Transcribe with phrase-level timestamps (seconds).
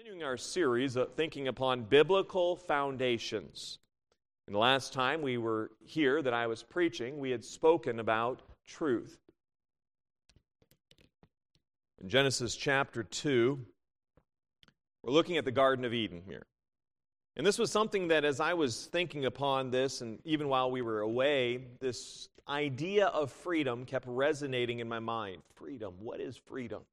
[0.00, 3.80] Continuing our series of thinking upon biblical foundations.
[4.46, 8.40] And the last time we were here that I was preaching, we had spoken about
[8.66, 9.18] truth.
[12.00, 13.58] In Genesis chapter 2,
[15.02, 16.46] we're looking at the Garden of Eden here.
[17.36, 20.80] And this was something that, as I was thinking upon this, and even while we
[20.80, 25.42] were away, this idea of freedom kept resonating in my mind.
[25.56, 25.92] Freedom.
[25.98, 26.84] What is freedom?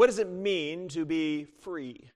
[0.00, 2.08] What does it mean to be free?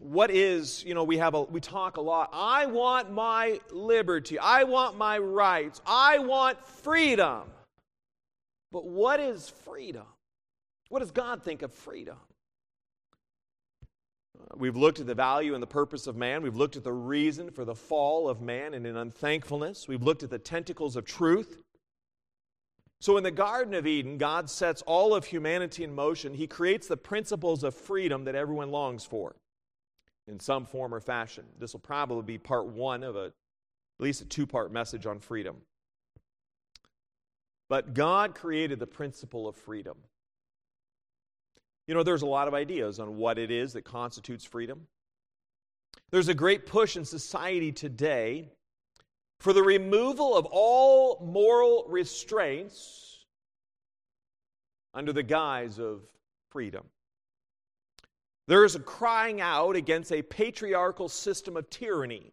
[0.00, 2.30] What is, you know, we have a we talk a lot.
[2.32, 4.36] I want my liberty.
[4.36, 5.80] I want my rights.
[5.86, 7.42] I want freedom.
[8.72, 10.06] But what is freedom?
[10.88, 12.16] What does God think of freedom?
[14.36, 16.42] Uh, we've looked at the value and the purpose of man.
[16.42, 19.86] We've looked at the reason for the fall of man and in unthankfulness.
[19.86, 21.62] We've looked at the tentacles of truth.
[23.00, 26.34] So, in the Garden of Eden, God sets all of humanity in motion.
[26.34, 29.36] He creates the principles of freedom that everyone longs for
[30.28, 31.44] in some form or fashion.
[31.58, 33.32] This will probably be part one of a, at
[34.00, 35.56] least a two part message on freedom.
[37.70, 39.96] But God created the principle of freedom.
[41.86, 44.86] You know, there's a lot of ideas on what it is that constitutes freedom.
[46.10, 48.50] There's a great push in society today
[49.40, 53.24] for the removal of all moral restraints
[54.92, 56.02] under the guise of
[56.50, 56.84] freedom.
[58.46, 62.32] There is a crying out against a patriarchal system of tyranny,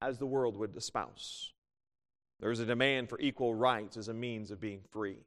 [0.00, 1.52] as the world would espouse.
[2.38, 5.18] There is a demand for equal rights as a means of being free.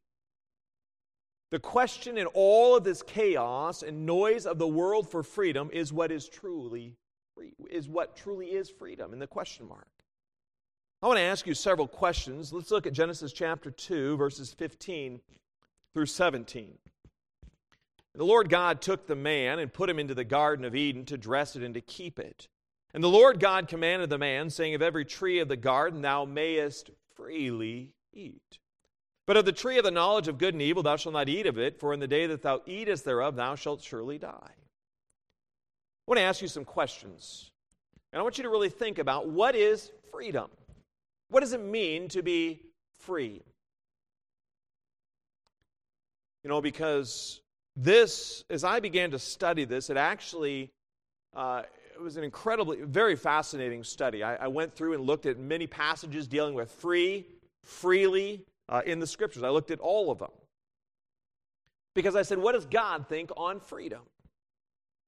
[1.50, 5.92] The question in all of this chaos and noise of the world for freedom is
[5.92, 6.96] what is truly
[7.36, 9.91] free, is what truly is freedom in the question mark.
[11.04, 12.54] I want to ask you several questions.
[12.54, 15.20] Let's look at Genesis chapter 2, verses 15
[15.96, 16.78] through 17.
[18.14, 21.18] The Lord God took the man and put him into the Garden of Eden to
[21.18, 22.48] dress it and to keep it.
[22.94, 26.26] And the Lord God commanded the man, saying, Of every tree of the garden thou
[26.26, 28.60] mayest freely eat.
[29.26, 31.48] But of the tree of the knowledge of good and evil thou shalt not eat
[31.48, 34.52] of it, for in the day that thou eatest thereof thou shalt surely die.
[34.52, 37.50] I want to ask you some questions.
[38.14, 40.50] And I want you to really think about what is freedom?
[41.32, 42.62] What does it mean to be
[43.00, 43.42] free?
[46.44, 47.42] You know, because
[47.76, 50.72] this, as I began to study this, it actually
[51.36, 51.64] uh,
[51.96, 54.24] it was an incredibly, very fascinating study.
[54.24, 57.26] I, I, went through and looked at many passages dealing with free,
[57.64, 59.44] freely uh, in the scriptures.
[59.44, 60.32] I looked at all of them.
[61.94, 64.02] Because I said, what does God think on freedom?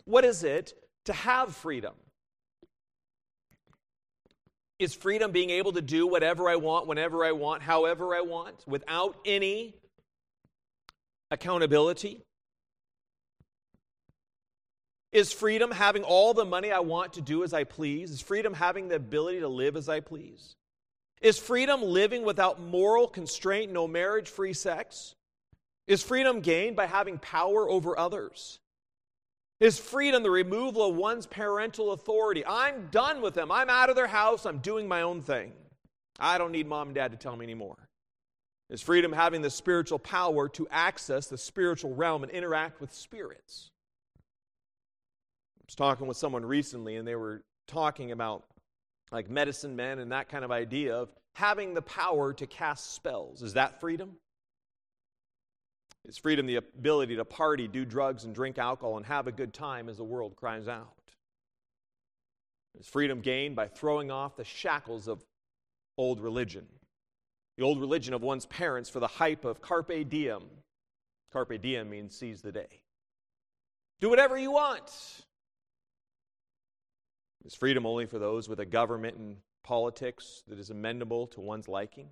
[0.05, 0.73] What is it
[1.05, 1.93] to have freedom?
[4.83, 8.67] Is freedom being able to do whatever I want, whenever I want, however I want,
[8.67, 9.75] without any
[11.31, 12.25] accountability?
[15.13, 18.11] Is freedom having all the money I want to do as I please?
[18.11, 20.57] Is freedom having the ability to live as I please?
[21.21, 25.15] Is freedom living without moral constraint, no marriage, free sex?
[25.87, 28.59] Is freedom gained by having power over others?
[29.63, 32.45] Is freedom the removal of one's parental authority?
[32.45, 33.49] I'm done with them.
[33.49, 34.45] I'm out of their house.
[34.45, 35.53] I'm doing my own thing.
[36.19, 37.77] I don't need mom and dad to tell me anymore.
[38.69, 43.69] Is freedom having the spiritual power to access the spiritual realm and interact with spirits?
[44.17, 48.43] I was talking with someone recently, and they were talking about
[49.13, 53.41] like medicine men and that kind of idea of having the power to cast spells.
[53.41, 54.17] Is that freedom?
[56.07, 59.53] Is freedom the ability to party, do drugs, and drink alcohol and have a good
[59.53, 60.93] time as the world cries out?
[62.79, 65.23] Is freedom gained by throwing off the shackles of
[65.97, 66.67] old religion?
[67.57, 70.43] The old religion of one's parents for the hype of carpe diem.
[71.31, 72.81] Carpe diem means seize the day.
[74.01, 74.91] Do whatever you want.
[77.45, 81.67] Is freedom only for those with a government and politics that is amendable to one's
[81.67, 82.09] liking?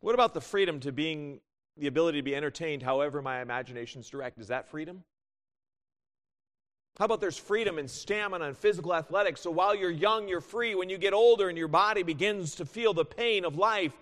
[0.00, 1.40] What about the freedom to being
[1.78, 4.38] the ability to be entertained however my imagination's direct.
[4.38, 5.04] Is that freedom?
[6.98, 9.40] How about there's freedom and stamina and physical athletics?
[9.40, 10.74] So while you're young, you're free.
[10.74, 13.92] When you get older and your body begins to feel the pain of life,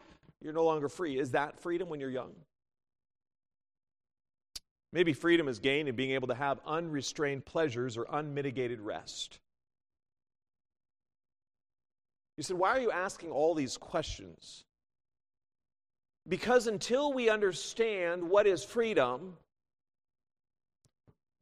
[0.41, 1.19] you're no longer free.
[1.19, 2.33] Is that freedom when you're young?
[4.93, 9.41] Maybe freedom is gained in being able to have unrestrained pleasures or unmitigated rest.
[12.39, 14.65] You said, why are you asking all these questions?
[16.29, 19.37] Because until we understand what is freedom,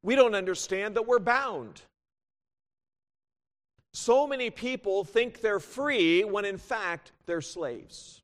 [0.02, 1.80] we don't understand that we're bound.
[3.94, 8.20] So many people think they're free when in fact they're slaves.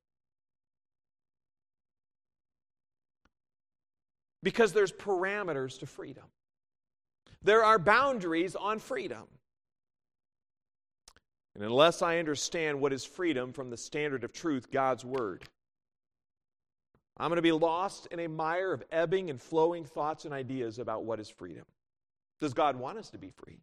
[4.43, 6.25] Because there's parameters to freedom.
[7.43, 9.25] There are boundaries on freedom.
[11.55, 15.45] And unless I understand what is freedom from the standard of truth, God's Word,
[17.21, 20.79] I'm going to be lost in a mire of ebbing and flowing thoughts and ideas
[20.79, 21.67] about what is freedom.
[22.41, 23.61] Does God want us to be free?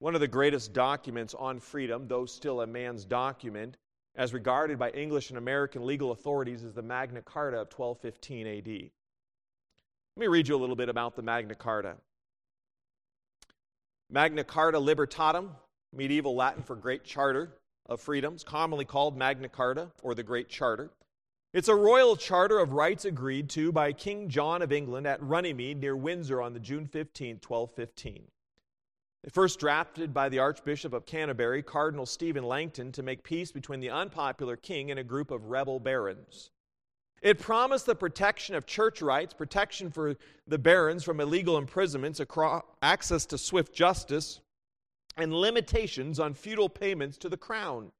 [0.00, 3.76] One of the greatest documents on freedom, though still a man's document,
[4.16, 8.90] as regarded by English and American legal authorities, is the Magna Carta of 1215 AD.
[10.16, 11.94] Let me read you a little bit about the Magna Carta.
[14.10, 15.50] Magna Carta Libertatum,
[15.92, 17.54] medieval Latin for Great Charter
[17.86, 20.90] of Freedoms, commonly called Magna Carta or the Great Charter.
[21.52, 25.80] It's a royal charter of rights agreed to by King John of England at Runnymede
[25.80, 28.28] near Windsor on the June 15, 1215.
[29.32, 33.90] First drafted by the Archbishop of Canterbury, Cardinal Stephen Langton, to make peace between the
[33.90, 36.52] unpopular king and a group of rebel barons.
[37.20, 42.20] It promised the protection of church rights, protection for the barons from illegal imprisonments,
[42.80, 44.40] access to swift justice,
[45.16, 47.90] and limitations on feudal payments to the crown.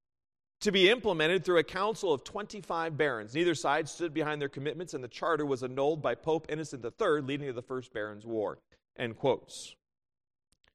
[0.60, 3.34] To be implemented through a council of 25 barons.
[3.34, 7.22] Neither side stood behind their commitments, and the charter was annulled by Pope Innocent III,
[7.22, 8.58] leading to the First Barons' War.
[8.98, 9.74] End quotes.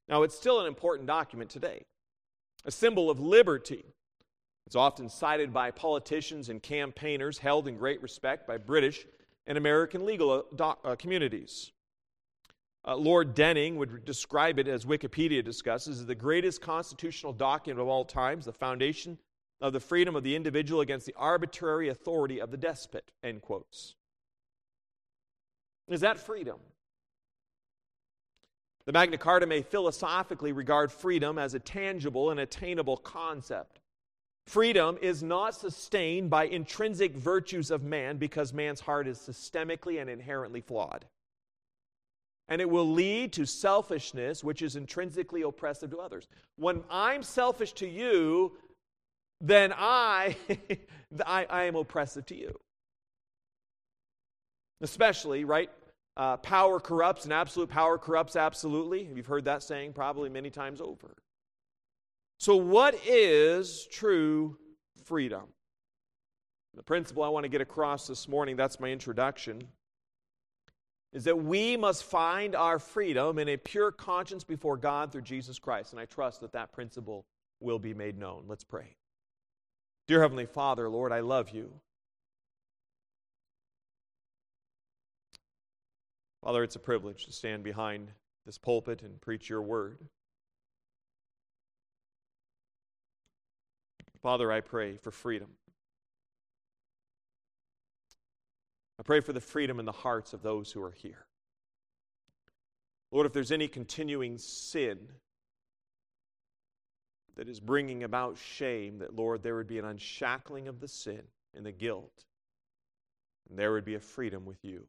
[0.08, 1.84] Now, it's still an important document today,
[2.64, 3.84] a symbol of liberty.
[4.66, 9.06] It's often cited by politicians and campaigners, held in great respect by British
[9.46, 11.70] and American legal uh, doc, uh, communities.
[12.84, 17.86] Uh, Lord Denning would describe it, as Wikipedia discusses, as the greatest constitutional document of
[17.86, 19.18] all times, the foundation
[19.60, 23.10] of the freedom of the individual against the arbitrary authority of the despot.
[23.22, 23.94] End quotes.
[25.88, 26.58] Is that freedom?
[28.86, 33.80] The Magna Carta may philosophically regard freedom as a tangible and attainable concept.
[34.46, 40.08] Freedom is not sustained by intrinsic virtues of man because man's heart is systemically and
[40.08, 41.04] inherently flawed.
[42.48, 46.28] And it will lead to selfishness, which is intrinsically oppressive to others.
[46.54, 48.52] When I'm selfish to you,
[49.40, 50.36] then I,
[51.26, 52.58] I, I am oppressive to you.
[54.80, 55.70] Especially, right?
[56.16, 59.08] Uh, power corrupts, and absolute power corrupts absolutely.
[59.14, 61.14] You've heard that saying probably many times over.
[62.38, 64.56] So, what is true
[65.04, 65.44] freedom?
[66.74, 69.62] The principle I want to get across this morning, that's my introduction,
[71.12, 75.58] is that we must find our freedom in a pure conscience before God through Jesus
[75.58, 75.92] Christ.
[75.92, 77.24] And I trust that that principle
[77.60, 78.44] will be made known.
[78.46, 78.96] Let's pray.
[80.06, 81.72] Dear Heavenly Father, Lord, I love you.
[86.44, 88.12] Father, it's a privilege to stand behind
[88.44, 89.98] this pulpit and preach your word.
[94.22, 95.48] Father, I pray for freedom.
[98.98, 101.26] I pray for the freedom in the hearts of those who are here.
[103.10, 104.98] Lord, if there's any continuing sin
[107.36, 111.22] that is bringing about shame, that, Lord, there would be an unshackling of the sin
[111.54, 112.24] and the guilt,
[113.48, 114.86] and there would be a freedom with you.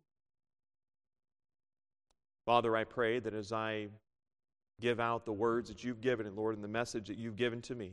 [2.46, 3.88] Father, I pray that as I
[4.80, 7.62] give out the words that you've given, and Lord, and the message that you've given
[7.64, 7.92] to me,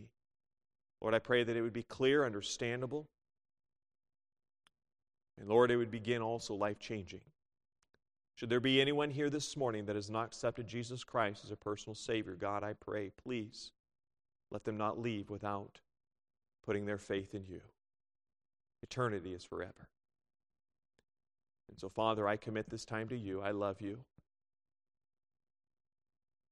[1.01, 3.09] Lord, I pray that it would be clear, understandable,
[5.39, 7.21] and Lord, it would begin also life changing.
[8.37, 11.57] Should there be anyone here this morning that has not accepted Jesus Christ as a
[11.57, 13.73] personal Savior, God, I pray, please
[14.55, 15.81] let them not leave without
[16.65, 17.61] putting their faith in you.
[18.85, 19.89] Eternity is forever.
[21.69, 23.41] And so, Father, I commit this time to you.
[23.41, 23.99] I love you.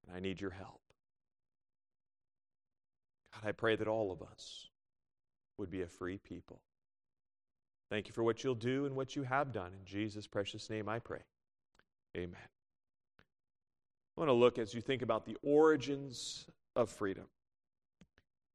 [0.04, 0.80] And I need your help.
[3.32, 4.68] God, I pray that all of us
[5.59, 6.61] would be a free people.
[7.88, 9.71] Thank you for what you'll do and what you have done.
[9.78, 11.21] In Jesus' precious name I pray.
[12.16, 12.35] Amen.
[14.16, 17.26] I want to look as you think about the origins of freedom.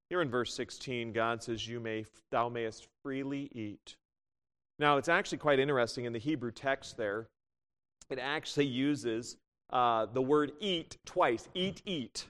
[0.09, 3.95] Here in verse 16, God says, you may, Thou mayest freely eat.
[4.79, 7.27] Now, it's actually quite interesting in the Hebrew text there,
[8.09, 9.37] it actually uses
[9.71, 12.27] uh, the word eat twice eat, eat.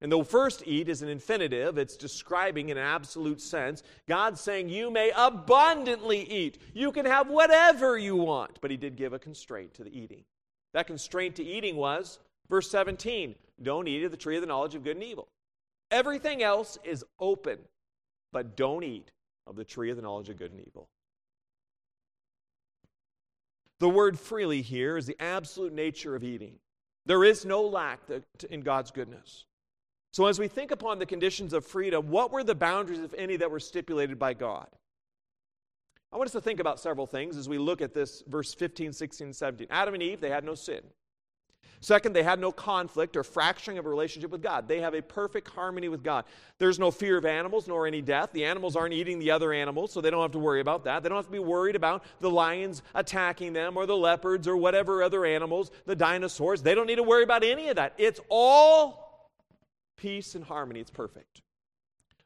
[0.00, 3.84] And the first eat is an infinitive, it's describing in an absolute sense.
[4.08, 6.58] God's saying, You may abundantly eat.
[6.74, 8.60] You can have whatever you want.
[8.60, 10.24] But He did give a constraint to the eating.
[10.74, 12.18] That constraint to eating was,
[12.48, 15.28] verse 17, don't eat of the tree of the knowledge of good and evil.
[15.92, 17.58] Everything else is open,
[18.32, 19.12] but don't eat
[19.46, 20.88] of the tree of the knowledge of good and evil.
[23.78, 26.54] The word freely here is the absolute nature of eating.
[27.04, 28.00] There is no lack
[28.48, 29.44] in God's goodness.
[30.12, 33.36] So, as we think upon the conditions of freedom, what were the boundaries, if any,
[33.36, 34.68] that were stipulated by God?
[36.12, 38.92] I want us to think about several things as we look at this verse 15,
[38.92, 39.66] 16, 17.
[39.70, 40.82] Adam and Eve, they had no sin.
[41.82, 44.68] Second, they had no conflict or fracturing of a relationship with God.
[44.68, 46.24] They have a perfect harmony with God.
[46.58, 48.30] There's no fear of animals nor any death.
[48.32, 51.02] The animals aren't eating the other animals, so they don't have to worry about that.
[51.02, 54.56] They don't have to be worried about the lions attacking them or the leopards or
[54.56, 56.62] whatever other animals, the dinosaurs.
[56.62, 57.94] They don't need to worry about any of that.
[57.98, 59.32] It's all
[59.96, 60.78] peace and harmony.
[60.78, 61.41] It's perfect.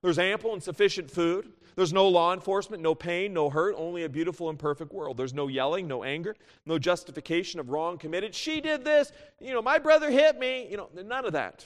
[0.02, 1.52] There's ample and sufficient food.
[1.74, 5.16] There's no law enforcement, no pain, no hurt, only a beautiful and perfect world.
[5.16, 6.34] There's no yelling, no anger,
[6.64, 8.34] no justification of wrong committed.
[8.34, 11.64] She did this, you know, my brother hit me, you know, none of that.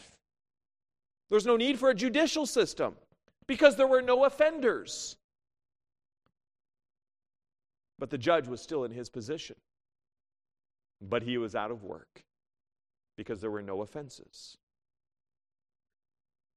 [1.29, 2.97] There's no need for a judicial system
[3.47, 5.17] because there were no offenders.
[8.01, 9.57] But the judge was still in his position.
[11.01, 12.25] But he was out of work
[13.17, 14.57] because there were no offenses.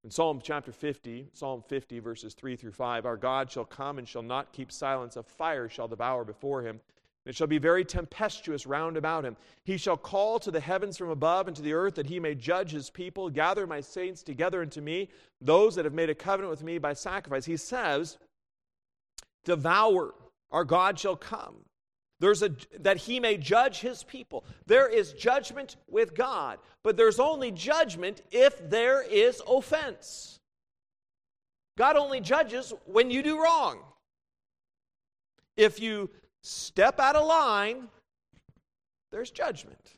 [0.03, 4.07] In Psalm chapter 50, Psalm 50, verses 3 through 5, our God shall come and
[4.07, 5.15] shall not keep silence.
[5.15, 6.81] A fire shall devour before him.
[7.25, 9.37] And it shall be very tempestuous round about him.
[9.63, 12.35] He shall call to the heavens from above and to the earth that he may
[12.35, 13.29] judge his people.
[13.29, 15.07] Gather my saints together unto me,
[15.39, 17.45] those that have made a covenant with me by sacrifice.
[17.45, 18.17] He says,
[19.45, 20.15] Devour,
[20.51, 21.55] our God shall come.
[22.19, 24.45] There's a, that he may judge his people.
[24.65, 30.39] There is judgment with God, but there's only judgment if there is offense.
[31.77, 33.79] God only judges when you do wrong.
[35.57, 36.09] If you
[36.43, 37.87] step out of line,
[39.11, 39.97] there's judgment.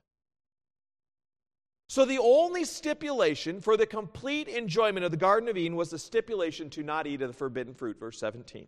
[1.88, 6.00] So, the only stipulation for the complete enjoyment of the Garden of Eden was the
[6.00, 8.68] stipulation to not eat of the forbidden fruit, verse 17.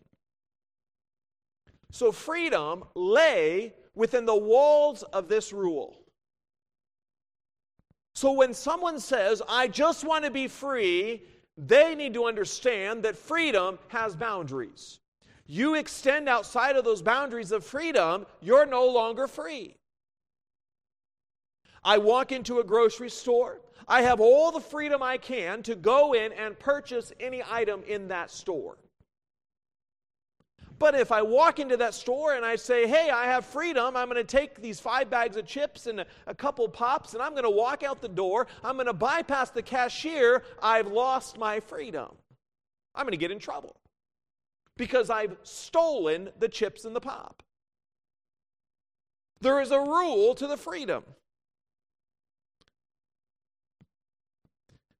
[1.92, 6.00] So freedom lay within the walls of this rule.
[8.16, 11.24] So when someone says, I just want to be free,
[11.58, 15.00] they need to understand that freedom has boundaries.
[15.46, 19.76] You extend outside of those boundaries of freedom, you're no longer free.
[21.84, 23.62] I walk into a grocery store.
[23.88, 28.10] I have all the freedom I can to go in and purchase any item in
[28.10, 28.78] that store.
[30.80, 34.10] But if I walk into that store and I say, hey, I have freedom, I'm
[34.10, 37.32] going to take these five bags of chips and a, a couple pops and I'm
[37.32, 41.60] going to walk out the door, I'm going to bypass the cashier, I've lost my
[41.60, 42.10] freedom.
[42.94, 43.76] I'm going to get in trouble
[44.76, 47.42] because I've stolen the chips and the pop.
[49.42, 51.04] There is a rule to the freedom.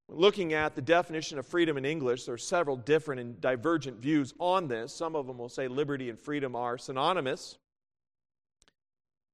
[0.10, 4.34] Looking at the definition of freedom in English, there are several different and divergent views
[4.40, 4.94] on this.
[4.94, 7.58] Some of them will say liberty and freedom are synonymous.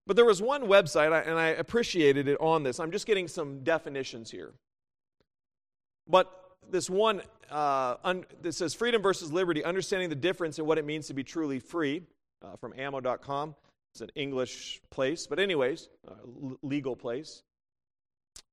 [0.08, 2.80] But there was one website, and I appreciated it on this.
[2.80, 4.54] I'm just getting some definitions here.
[6.08, 6.30] But
[6.70, 10.86] this one uh, un, that says freedom versus liberty, understanding the difference in what it
[10.86, 12.02] means to be truly free,
[12.44, 13.56] uh, from ammo.com.
[13.94, 16.16] It's an English place, but, anyways, uh,
[16.64, 17.44] legal place.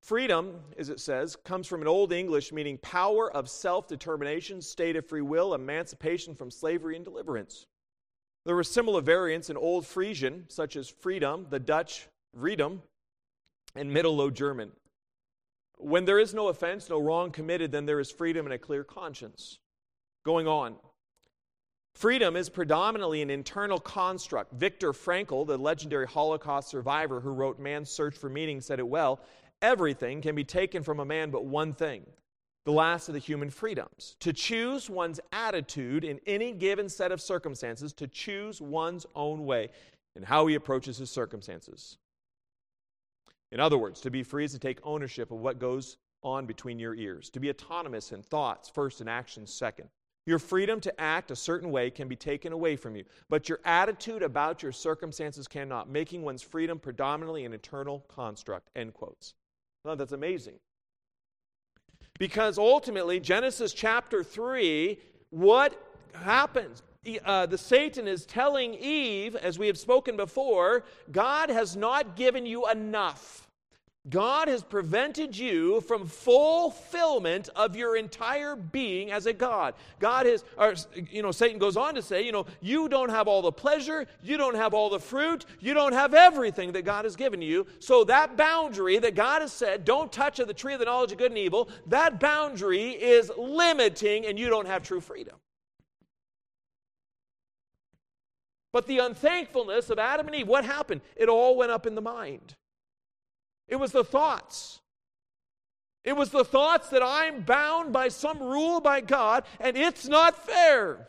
[0.02, 4.97] Freedom, as it says, comes from an Old English meaning power of self determination, state
[4.97, 7.66] of free will, emancipation from slavery, and deliverance.
[8.47, 12.83] There were similar variants in Old Frisian, such as freedom, the Dutch freedom,
[13.76, 14.73] and Middle Low German.
[15.76, 18.85] When there is no offense, no wrong committed, then there is freedom and a clear
[18.85, 19.59] conscience.
[20.25, 20.76] Going on.
[21.95, 24.52] Freedom is predominantly an internal construct.
[24.54, 29.21] Viktor Frankl, the legendary Holocaust survivor who wrote Man's Search for Meaning, said it well
[29.62, 32.05] everything can be taken from a man but one thing
[32.64, 37.21] the last of the human freedoms to choose one's attitude in any given set of
[37.21, 39.71] circumstances, to choose one's own way
[40.14, 41.97] and how he approaches his circumstances.
[43.52, 46.79] In other words, to be free is to take ownership of what goes on between
[46.79, 49.88] your ears, to be autonomous in thoughts first and actions second.
[50.26, 53.59] Your freedom to act a certain way can be taken away from you, but your
[53.64, 58.69] attitude about your circumstances cannot, making one's freedom predominantly an eternal construct.
[58.76, 59.35] End quotes.
[59.84, 60.54] That's amazing.
[62.18, 64.99] Because ultimately, Genesis chapter 3,
[65.30, 65.80] what
[66.12, 66.82] happens?
[67.25, 72.44] Uh, the Satan is telling Eve, as we have spoken before, God has not given
[72.44, 73.50] you enough.
[74.09, 79.75] God has prevented you from fulfillment of your entire being as a God.
[79.99, 80.75] God has, or,
[81.11, 84.07] you know, Satan goes on to say, you know, you don't have all the pleasure,
[84.23, 87.66] you don't have all the fruit, you don't have everything that God has given you.
[87.78, 91.12] So that boundary that God has said, don't touch of the tree of the knowledge
[91.12, 95.37] of good and evil, that boundary is limiting and you don't have true freedom.
[98.73, 101.02] But the unthankfulness of Adam and Eve, what happened?
[101.16, 102.54] It all went up in the mind.
[103.71, 104.81] It was the thoughts.
[106.05, 110.37] It was the thoughts that I'm bound by some rule by God and it's not
[110.45, 111.09] fair.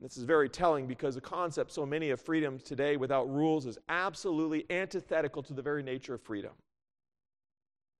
[0.00, 3.78] This is very telling because the concept so many of freedom today without rules is
[3.88, 6.52] absolutely antithetical to the very nature of freedom.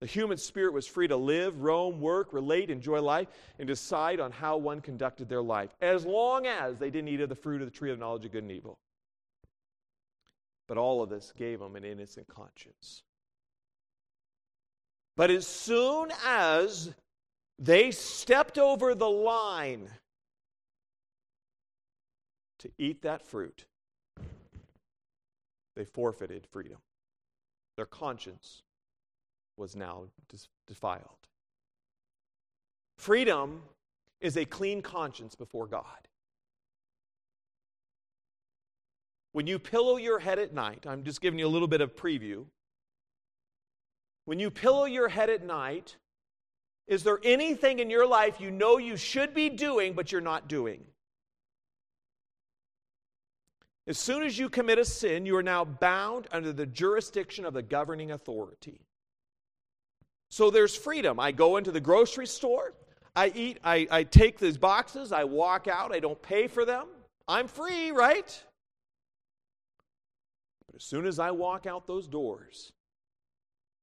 [0.01, 4.31] The human spirit was free to live, roam, work, relate, enjoy life, and decide on
[4.31, 7.67] how one conducted their life, as long as they didn't eat of the fruit of
[7.67, 8.77] the tree of knowledge of good and evil.
[10.67, 13.03] But all of this gave them an innocent conscience.
[15.15, 16.93] But as soon as
[17.57, 19.89] they stepped over the line
[22.59, 23.65] to eat that fruit,
[25.75, 26.79] they forfeited freedom.
[27.77, 28.63] Their conscience
[29.57, 30.05] was now
[30.67, 31.27] defiled.
[32.97, 33.61] Freedom
[34.21, 36.07] is a clean conscience before God.
[39.35, 41.93] When you pillow your head at night, I'm just giving you a little bit of
[41.93, 42.45] preview.
[44.23, 45.97] When you pillow your head at night,
[46.87, 50.47] is there anything in your life you know you should be doing, but you're not
[50.47, 50.85] doing?
[53.85, 57.53] As soon as you commit a sin, you are now bound under the jurisdiction of
[57.53, 58.79] the governing authority.
[60.31, 61.19] So there's freedom.
[61.19, 62.71] I go into the grocery store,
[63.17, 66.87] I eat, I, I take these boxes, I walk out, I don't pay for them.
[67.27, 68.41] I'm free, right?
[70.75, 72.73] But as soon as I walk out those doors,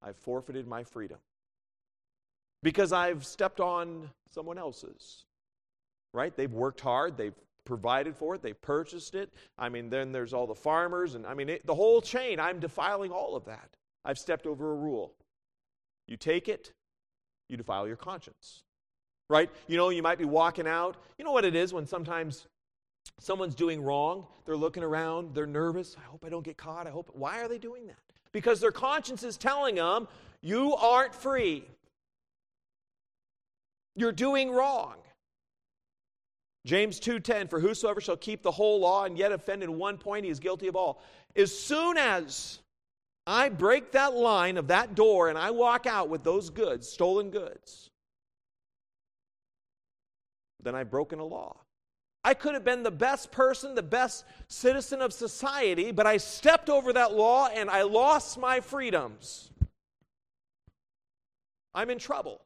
[0.02, 1.16] I've forfeited my freedom
[2.62, 5.24] because I've stepped on someone else's.
[6.12, 6.36] Right?
[6.36, 7.32] They've worked hard, they've
[7.64, 9.30] provided for it, they've purchased it.
[9.56, 12.38] I mean, then there's all the farmers, and I mean, it, the whole chain.
[12.38, 13.70] I'm defiling all of that.
[14.04, 15.14] I've stepped over a rule.
[16.06, 16.74] You take it,
[17.48, 18.64] you defile your conscience.
[19.30, 19.48] Right?
[19.66, 20.98] You know, you might be walking out.
[21.16, 22.48] You know what it is when sometimes
[23.18, 25.96] someone's doing wrong, they're looking around, they're nervous.
[25.98, 26.86] I hope I don't get caught.
[26.86, 27.10] I hope.
[27.14, 27.96] Why are they doing that?
[28.32, 30.08] Because their conscience is telling them,
[30.40, 31.64] you aren't free.
[33.94, 34.96] You're doing wrong.
[36.64, 40.24] James 2:10 for whosoever shall keep the whole law and yet offend in one point
[40.24, 41.02] he is guilty of all.
[41.34, 42.60] As soon as
[43.26, 47.30] I break that line of that door and I walk out with those goods, stolen
[47.30, 47.90] goods,
[50.62, 51.56] then I've broken a law.
[52.24, 56.70] I could have been the best person, the best citizen of society, but I stepped
[56.70, 59.50] over that law and I lost my freedoms.
[61.74, 62.42] I'm in trouble.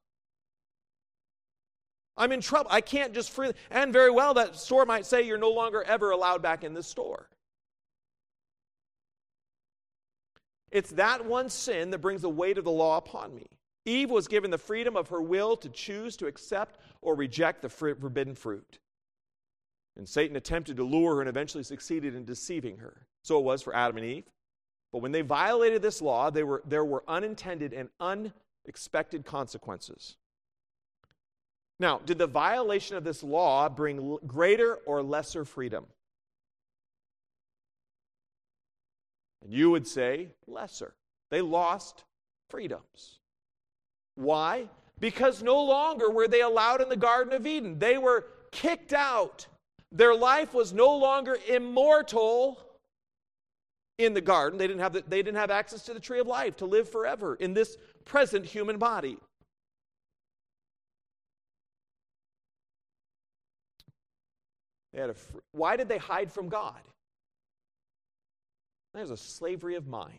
[2.16, 2.70] I'm in trouble.
[2.72, 3.54] I can't just freely.
[3.70, 6.86] And very well, that store might say you're no longer ever allowed back in this
[6.86, 7.28] store.
[10.70, 13.46] It's that one sin that brings the weight of the law upon me.
[13.84, 17.68] Eve was given the freedom of her will to choose to accept or reject the
[17.68, 18.78] forbidden fruit.
[19.96, 23.06] And Satan attempted to lure her and eventually succeeded in deceiving her.
[23.22, 24.24] So it was for Adam and Eve.
[24.92, 30.16] But when they violated this law, they were, there were unintended and unexpected consequences.
[31.78, 35.86] Now, did the violation of this law bring greater or lesser freedom?
[39.42, 40.94] And you would say lesser.
[41.30, 42.04] They lost
[42.48, 43.18] freedoms.
[44.14, 44.68] Why?
[44.98, 47.78] Because no longer were they allowed in the Garden of Eden.
[47.78, 49.46] They were kicked out.
[49.96, 52.60] Their life was no longer immortal
[53.96, 54.58] in the garden.
[54.58, 56.86] They didn't have, the, they didn't have access to the tree of life to live
[56.86, 59.16] forever in this present human body.
[64.92, 65.14] They had a,
[65.52, 66.80] why did they hide from God?
[68.92, 70.18] There's a slavery of mind.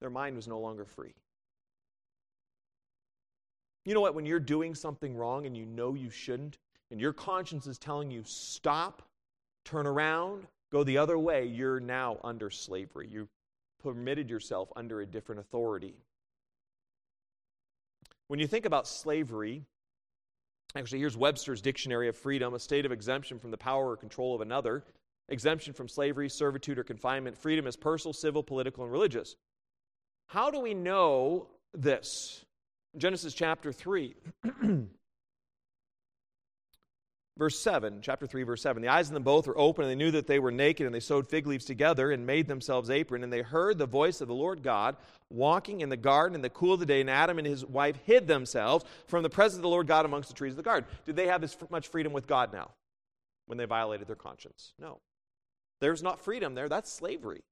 [0.00, 1.14] Their mind was no longer free.
[3.86, 4.14] You know what?
[4.14, 6.58] When you're doing something wrong and you know you shouldn't,
[6.92, 9.02] and your conscience is telling you, stop,
[9.64, 13.08] turn around, go the other way, you're now under slavery.
[13.10, 13.30] You've
[13.82, 15.94] permitted yourself under a different authority.
[18.28, 19.64] When you think about slavery,
[20.74, 24.34] Actually, here's Webster's Dictionary of Freedom a state of exemption from the power or control
[24.34, 24.82] of another,
[25.28, 27.36] exemption from slavery, servitude, or confinement.
[27.36, 29.36] Freedom is personal, civil, political, and religious.
[30.28, 32.46] How do we know this?
[32.96, 34.14] Genesis chapter 3.
[37.38, 38.82] Verse 7, chapter 3, verse 7.
[38.82, 40.94] The eyes of them both were open, and they knew that they were naked, and
[40.94, 43.24] they sewed fig leaves together and made themselves apron.
[43.24, 44.96] And they heard the voice of the Lord God
[45.30, 47.96] walking in the garden in the cool of the day, and Adam and his wife
[48.04, 50.88] hid themselves from the presence of the Lord God amongst the trees of the garden.
[51.06, 52.70] Did they have as much freedom with God now
[53.46, 54.74] when they violated their conscience?
[54.78, 55.00] No.
[55.80, 57.42] There's not freedom there, that's slavery.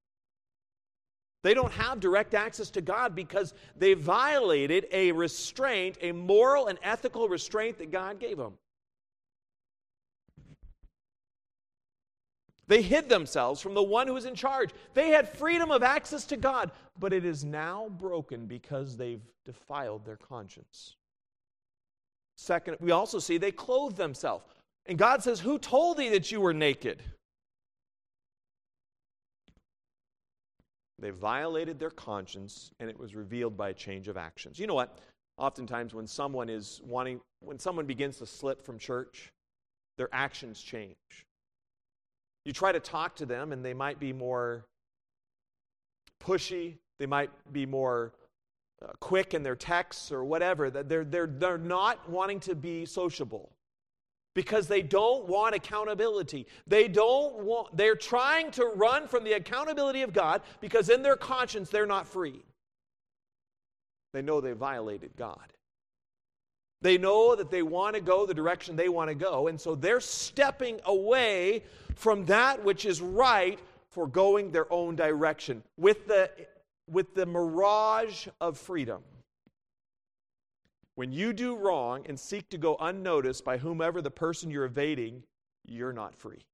[1.42, 6.78] They don't have direct access to God because they violated a restraint, a moral and
[6.82, 8.58] ethical restraint that God gave them.
[12.70, 14.70] They hid themselves from the one who was in charge.
[14.94, 20.04] They had freedom of access to God, but it is now broken because they've defiled
[20.06, 20.94] their conscience.
[22.36, 24.44] Second, we also see they clothe themselves.
[24.86, 27.02] And God says, Who told thee that you were naked?
[31.00, 34.60] They violated their conscience, and it was revealed by a change of actions.
[34.60, 34.96] You know what?
[35.38, 39.32] Oftentimes, when someone is wanting, when someone begins to slip from church,
[39.96, 40.94] their actions change.
[42.44, 44.66] You try to talk to them, and they might be more
[46.22, 48.12] pushy, they might be more
[48.82, 50.70] uh, quick in their texts or whatever.
[50.70, 53.52] They're, they're, they're not wanting to be sociable
[54.34, 56.46] because they don't want accountability.
[56.66, 61.16] They don't want, they're trying to run from the accountability of God because in their
[61.16, 62.42] conscience they're not free.
[64.12, 65.52] They know they violated God.
[66.82, 69.74] They know that they want to go the direction they want to go, and so
[69.74, 71.64] they're stepping away
[71.94, 73.58] from that which is right
[73.90, 76.30] for going their own direction with the,
[76.88, 79.02] with the mirage of freedom.
[80.94, 85.22] When you do wrong and seek to go unnoticed by whomever the person you're evading,
[85.66, 86.44] you're not free.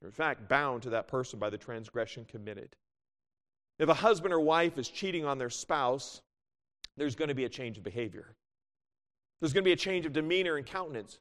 [0.00, 2.76] You're in fact bound to that person by the transgression committed.
[3.78, 6.22] If a husband or wife is cheating on their spouse,
[6.96, 8.34] there's going to be a change of behavior.
[9.40, 11.18] There's going to be a change of demeanor and countenance.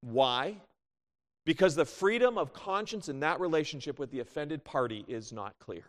[0.00, 0.56] Why?
[1.44, 5.84] Because the freedom of conscience in that relationship with the offended party is not clear.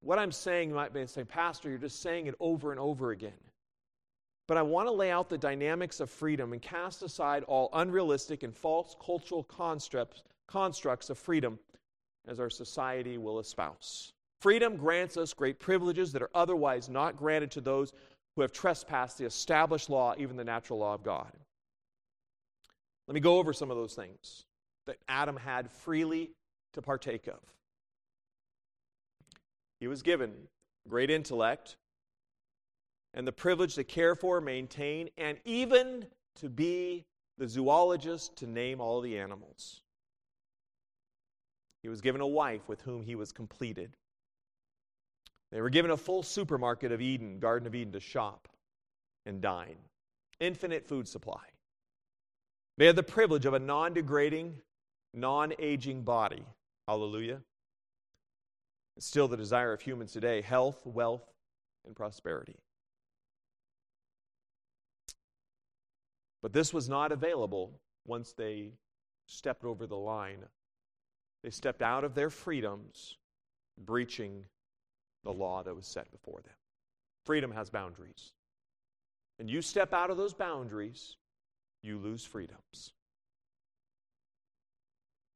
[0.00, 3.32] What I'm saying, might be saying, Pastor, you're just saying it over and over again.
[4.46, 8.42] But I want to lay out the dynamics of freedom and cast aside all unrealistic
[8.42, 11.58] and false cultural constructs, constructs of freedom
[12.28, 14.13] as our society will espouse.
[14.44, 17.94] Freedom grants us great privileges that are otherwise not granted to those
[18.36, 21.32] who have trespassed the established law, even the natural law of God.
[23.08, 24.44] Let me go over some of those things
[24.86, 26.32] that Adam had freely
[26.74, 27.40] to partake of.
[29.80, 30.34] He was given
[30.86, 31.76] great intellect
[33.14, 36.04] and the privilege to care for, maintain, and even
[36.40, 37.06] to be
[37.38, 39.80] the zoologist to name all the animals.
[41.82, 43.96] He was given a wife with whom he was completed.
[45.54, 48.48] They were given a full supermarket of Eden, Garden of Eden, to shop
[49.24, 49.76] and dine.
[50.40, 51.44] Infinite food supply.
[52.76, 54.56] They had the privilege of a non degrading,
[55.12, 56.42] non aging body.
[56.88, 57.40] Hallelujah.
[58.96, 61.32] It's still the desire of humans today health, wealth,
[61.86, 62.56] and prosperity.
[66.42, 68.72] But this was not available once they
[69.26, 70.46] stepped over the line.
[71.44, 73.18] They stepped out of their freedoms,
[73.78, 74.46] breaching
[75.24, 76.54] the law that was set before them.
[77.24, 78.32] Freedom has boundaries.
[79.38, 81.16] And you step out of those boundaries,
[81.82, 82.92] you lose freedoms.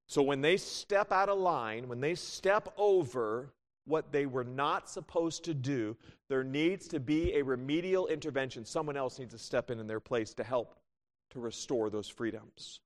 [0.06, 3.52] So when they step out of line, when they step over
[3.84, 5.96] what they were not supposed to do,
[6.28, 8.64] there needs to be a remedial intervention.
[8.64, 10.76] Someone else needs to step in in their place to help
[11.30, 12.80] to restore those freedoms.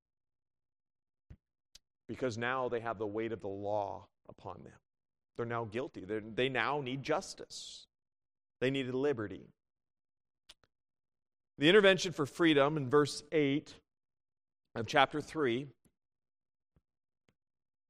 [2.08, 4.72] Because now they have the weight of the law upon them.
[5.36, 6.04] They're now guilty.
[6.04, 7.86] They're, they now need justice.
[8.60, 9.48] They needed liberty.
[11.58, 13.74] The intervention for freedom in verse 8
[14.74, 15.66] of chapter 3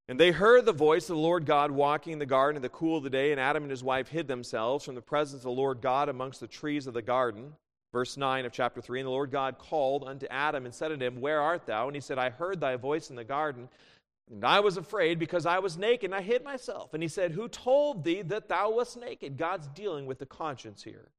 [0.09, 2.69] and they heard the voice of the Lord God walking in the garden in the
[2.69, 5.43] cool of the day, and Adam and his wife hid themselves from the presence of
[5.43, 7.53] the Lord God amongst the trees of the garden.
[7.93, 11.05] Verse 9 of chapter 3 And the Lord God called unto Adam and said unto
[11.05, 11.87] him, Where art thou?
[11.87, 13.69] And he said, I heard thy voice in the garden,
[14.31, 16.93] and I was afraid because I was naked, and I hid myself.
[16.93, 19.37] And he said, Who told thee that thou wast naked?
[19.37, 21.09] God's dealing with the conscience here.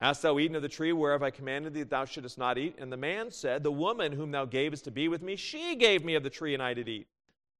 [0.00, 2.76] Hast thou eaten of the tree whereof I commanded thee that thou shouldest not eat?
[2.78, 6.04] And the man said, The woman whom thou gavest to be with me, she gave
[6.04, 7.06] me of the tree, and I did eat.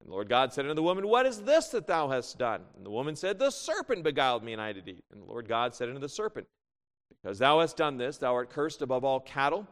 [0.00, 2.62] And the Lord God said unto the woman, What is this that thou hast done?
[2.76, 5.04] And the woman said, The serpent beguiled me, and I did eat.
[5.12, 6.48] And the Lord God said unto the serpent,
[7.22, 9.66] Because thou hast done this, thou art cursed above all cattle,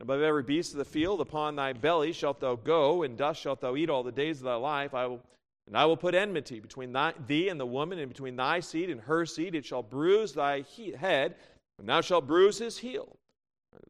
[0.00, 1.20] above every beast of the field.
[1.20, 4.44] Upon thy belly shalt thou go, and dust shalt thou eat all the days of
[4.44, 4.94] thy life.
[4.94, 5.20] I will,
[5.66, 8.90] and I will put enmity between thy, thee and the woman, and between thy seed
[8.90, 9.54] and her seed.
[9.54, 11.36] It shall bruise thy he- head,
[11.78, 13.16] and thou shalt bruise his heel.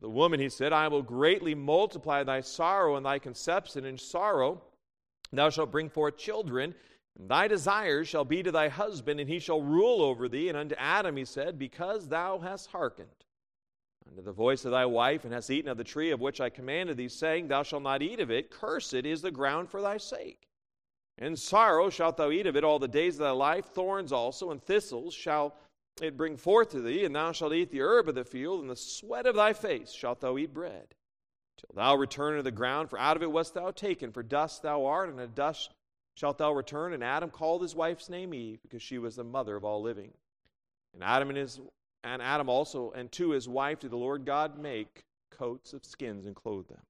[0.00, 4.62] The woman, he said, I will greatly multiply thy sorrow and thy conception in sorrow.
[5.32, 6.74] Thou shalt bring forth children,
[7.18, 10.48] and thy desires shall be to thy husband, and he shall rule over thee.
[10.48, 13.08] And unto Adam he said, Because thou hast hearkened
[14.08, 16.50] unto the voice of thy wife, and hast eaten of the tree of which I
[16.50, 19.96] commanded thee, saying, Thou shalt not eat of it, cursed is the ground for thy
[19.96, 20.48] sake.
[21.18, 24.50] In sorrow shalt thou eat of it all the days of thy life, thorns also
[24.50, 25.54] and thistles shall
[26.02, 28.70] it bring forth to thee, and thou shalt eat the herb of the field, and
[28.70, 30.94] the sweat of thy face shalt thou eat bread
[31.56, 34.62] till thou return to the ground, for out of it wast thou taken, for dust
[34.62, 35.70] thou art, and to dust
[36.14, 36.92] shalt thou return.
[36.92, 40.12] And Adam called his wife's name Eve, because she was the mother of all living.
[40.92, 41.60] And Adam and his
[42.04, 46.26] and Adam also and to his wife did the Lord God make coats of skins
[46.26, 46.82] and clothe them.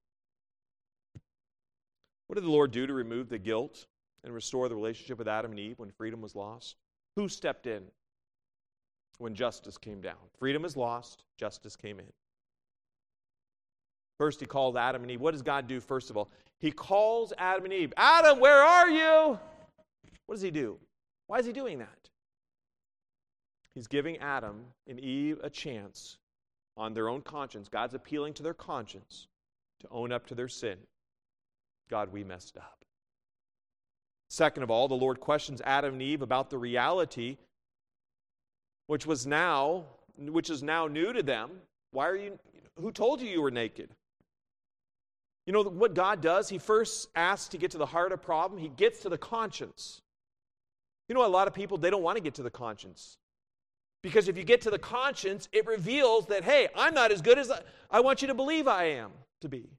[2.27, 3.87] What did the Lord do to remove the guilt
[4.25, 6.77] and restore the relationship with Adam and Eve when freedom was lost?
[7.17, 7.85] Who stepped in
[9.19, 10.17] when justice came down?
[10.39, 12.13] Freedom is lost, justice came in.
[14.19, 15.21] First, he called Adam and Eve.
[15.21, 16.31] What does God do, first of all?
[16.61, 17.93] He calls Adam and Eve.
[17.97, 19.39] Adam, where are you?
[20.27, 20.79] What does he do?
[21.27, 22.11] Why is he doing that?
[23.75, 26.19] He's giving Adam and Eve a chance
[26.77, 27.69] on their own conscience.
[27.69, 29.27] God's appealing to their conscience
[29.81, 30.79] to own up to their sin.
[31.91, 32.85] God, we messed up.
[34.31, 37.37] Second of all, the Lord questions Adam and Eve about the reality
[38.87, 39.85] which was now
[40.17, 41.51] which is now new to them.
[41.91, 42.39] Why are you
[42.81, 43.91] who told you you were naked?
[45.47, 46.49] You know what God does?
[46.49, 48.61] He first asks to get to the heart of problem.
[48.61, 50.01] He gets to the conscience.
[51.09, 53.19] You know, a lot of people, they don't want to get to the conscience.
[54.05, 57.39] Because if you get to the conscience, it reveals that, hey, I'm not as good
[57.39, 57.51] as
[57.91, 59.71] I, want you to believe I am to be.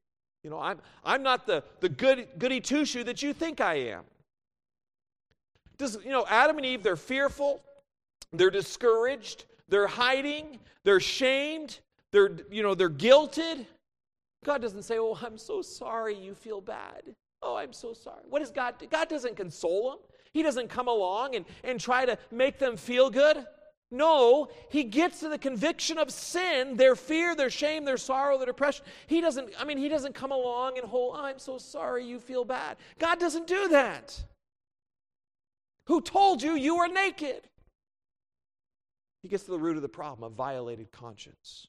[0.43, 3.75] You know, I'm, I'm not the, the good, goody two shoe that you think I
[3.75, 4.01] am.
[5.77, 7.61] Does, you know, Adam and Eve, they're fearful,
[8.33, 11.77] they're discouraged, they're hiding, they're shamed,
[12.11, 13.67] they're, you know, they're guilted.
[14.43, 17.03] God doesn't say, Oh, I'm so sorry you feel bad.
[17.43, 18.23] Oh, I'm so sorry.
[18.27, 18.87] What does God do?
[18.87, 19.99] God doesn't console them.
[20.33, 23.45] He doesn't come along and, and try to make them feel good.
[23.91, 28.47] No, he gets to the conviction of sin, their fear, their shame, their sorrow, their
[28.47, 28.83] depression.
[29.07, 32.43] He doesn't, I mean, he doesn't come along and hold, I'm so sorry you feel
[32.43, 32.77] bad.
[32.99, 34.23] God doesn't do that.
[35.85, 37.47] Who told you you were naked?
[39.21, 41.67] He gets to the root of the problem, a violated conscience.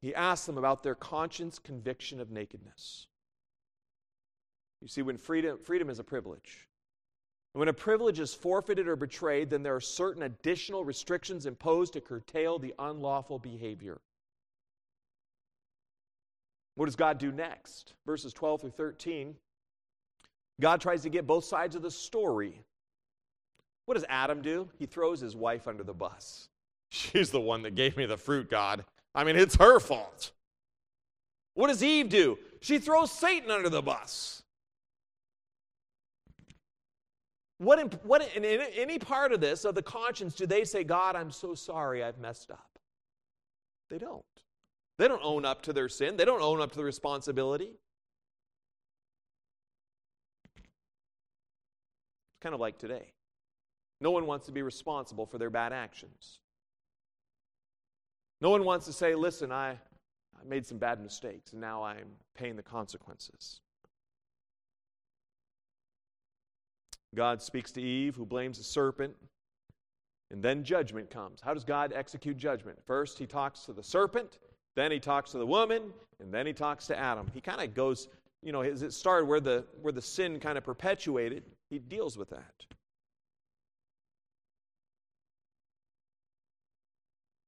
[0.00, 3.06] He asks them about their conscience conviction of nakedness.
[4.82, 6.68] You see, when freedom, freedom is a privilege.
[7.54, 12.00] When a privilege is forfeited or betrayed, then there are certain additional restrictions imposed to
[12.00, 14.00] curtail the unlawful behavior.
[16.74, 17.94] What does God do next?
[18.06, 19.36] Verses 12 through 13.
[20.60, 22.60] God tries to get both sides of the story.
[23.86, 24.68] What does Adam do?
[24.76, 26.48] He throws his wife under the bus.
[26.90, 28.84] She's the one that gave me the fruit, God.
[29.14, 30.32] I mean, it's her fault.
[31.54, 32.36] What does Eve do?
[32.60, 34.42] She throws Satan under the bus.
[37.58, 40.84] What, in, what in, in any part of this, of the conscience, do they say,
[40.84, 42.78] God, I'm so sorry I've messed up?
[43.90, 44.24] They don't.
[44.98, 47.70] They don't own up to their sin, they don't own up to the responsibility.
[50.56, 53.12] It's kind of like today.
[54.00, 56.40] No one wants to be responsible for their bad actions.
[58.40, 62.08] No one wants to say, listen, I, I made some bad mistakes and now I'm
[62.36, 63.60] paying the consequences.
[67.14, 69.14] God speaks to Eve, who blames the serpent,
[70.30, 71.40] and then judgment comes.
[71.40, 72.78] How does God execute judgment?
[72.86, 74.38] First, he talks to the serpent,
[74.76, 77.30] then he talks to the woman, and then he talks to Adam.
[77.32, 78.08] He kind of goes,
[78.42, 82.16] you know, as it started where the, where the sin kind of perpetuated, he deals
[82.18, 82.54] with that.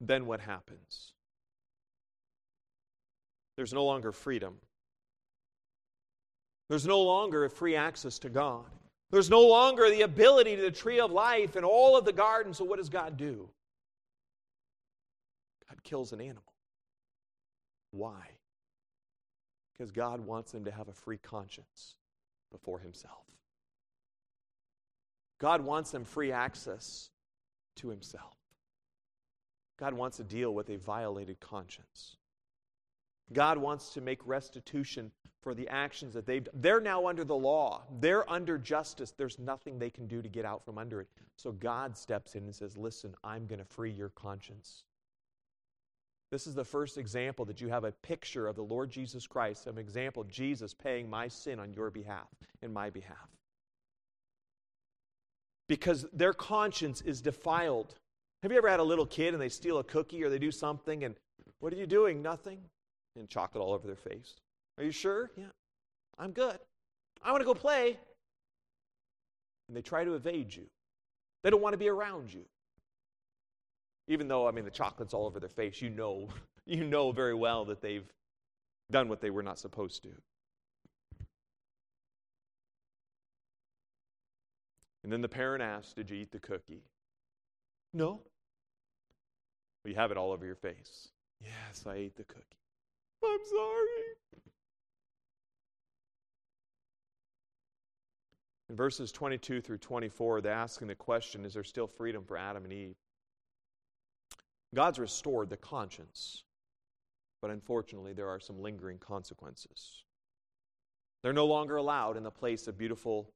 [0.00, 1.12] Then what happens?
[3.57, 4.57] There's no longer freedom.
[6.68, 8.66] There's no longer a free access to God.
[9.16, 12.52] There's no longer the ability to the tree of life and all of the garden.
[12.52, 13.48] So, what does God do?
[15.66, 16.52] God kills an animal.
[17.92, 18.29] Why?
[19.72, 21.94] Because God wants them to have a free conscience
[22.52, 23.24] before Himself.
[25.40, 27.09] God wants them free access
[27.76, 28.37] to Himself.
[29.79, 32.18] God wants to deal with a violated conscience.
[33.32, 35.10] God wants to make restitution
[35.42, 36.54] for the actions that they've done.
[36.56, 37.84] They're now under the law.
[38.00, 39.12] They're under justice.
[39.16, 41.08] There's nothing they can do to get out from under it.
[41.36, 44.84] So God steps in and says, Listen, I'm going to free your conscience.
[46.30, 49.66] This is the first example that you have a picture of the Lord Jesus Christ,
[49.66, 52.26] an example of Jesus paying my sin on your behalf,
[52.62, 53.28] in my behalf.
[55.68, 57.94] Because their conscience is defiled.
[58.42, 60.50] Have you ever had a little kid and they steal a cookie or they do
[60.50, 61.14] something and
[61.60, 62.22] what are you doing?
[62.22, 62.58] Nothing
[63.16, 64.35] and chocolate all over their face.
[64.79, 65.31] Are you sure?
[65.37, 65.46] Yeah.
[66.18, 66.59] I'm good.
[67.22, 67.98] I want to go play.
[69.68, 70.66] And they try to evade you.
[71.42, 72.44] They don't want to be around you.
[74.09, 76.29] Even though, I mean, the chocolate's all over their face, you know,
[76.66, 78.07] you know very well that they've
[78.90, 80.11] done what they were not supposed to.
[85.02, 86.83] And then the parent asks, Did you eat the cookie?
[87.94, 88.20] No.
[89.85, 91.09] Well, you have it all over your face.
[91.40, 92.42] Yes, I ate the cookie.
[93.24, 94.16] I'm sorry.
[98.68, 102.64] In verses 22 through 24, they're asking the question Is there still freedom for Adam
[102.64, 102.96] and Eve?
[104.74, 106.44] God's restored the conscience,
[107.40, 110.05] but unfortunately, there are some lingering consequences.
[111.22, 113.33] They're no longer allowed in the place of beautiful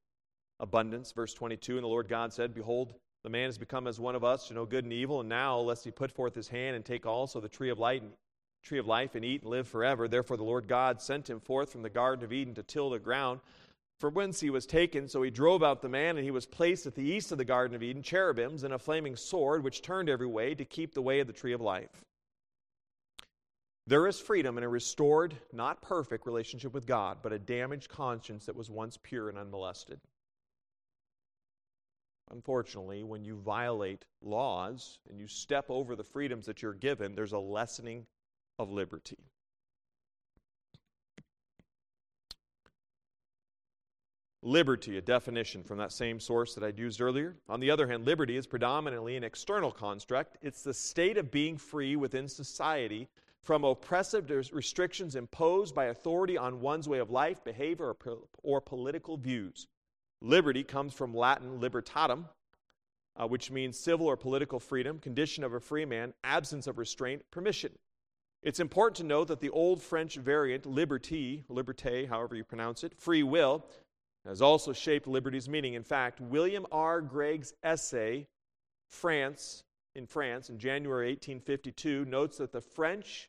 [0.59, 1.13] abundance.
[1.13, 4.25] Verse 22 And the Lord God said, Behold, the man has become as one of
[4.25, 6.85] us to know good and evil, and now, lest he put forth his hand and
[6.85, 8.13] take also the tree of light and
[8.63, 10.09] tree of life and eat and live forever.
[10.09, 12.99] Therefore, the Lord God sent him forth from the Garden of Eden to till the
[12.99, 13.41] ground,
[13.99, 15.09] for whence he was taken.
[15.09, 17.45] So he drove out the man, and he was placed at the east of the
[17.45, 21.03] Garden of Eden, cherubims and a flaming sword, which turned every way to keep the
[21.03, 22.05] way of the tree of life.
[23.87, 28.47] There is freedom in a restored, not perfect relationship with God, but a damaged conscience
[28.47, 30.01] that was once pure and unmolested.
[32.31, 37.33] Unfortunately, when you violate laws and you step over the freedoms that you're given, there's
[37.33, 38.07] a lessening
[38.61, 39.17] of liberty.
[44.43, 47.37] Liberty, a definition from that same source that I'd used earlier.
[47.49, 50.37] On the other hand, liberty is predominantly an external construct.
[50.43, 53.09] It's the state of being free within society
[53.41, 59.17] from oppressive restrictions imposed by authority on one's way of life, behavior, or, or political
[59.17, 59.69] views.
[60.21, 62.27] Liberty comes from Latin libertatem,
[63.17, 67.23] uh, which means civil or political freedom, condition of a free man, absence of restraint,
[67.31, 67.73] permission.
[68.43, 72.99] It's important to note that the old French variant, liberté, liberté, however you pronounce it,
[72.99, 73.65] free will,
[74.25, 75.75] has also shaped liberty's meaning.
[75.75, 77.03] In fact, William R.
[77.03, 78.29] Greg's essay,
[78.89, 83.29] France, in France, in January 1852, notes that the French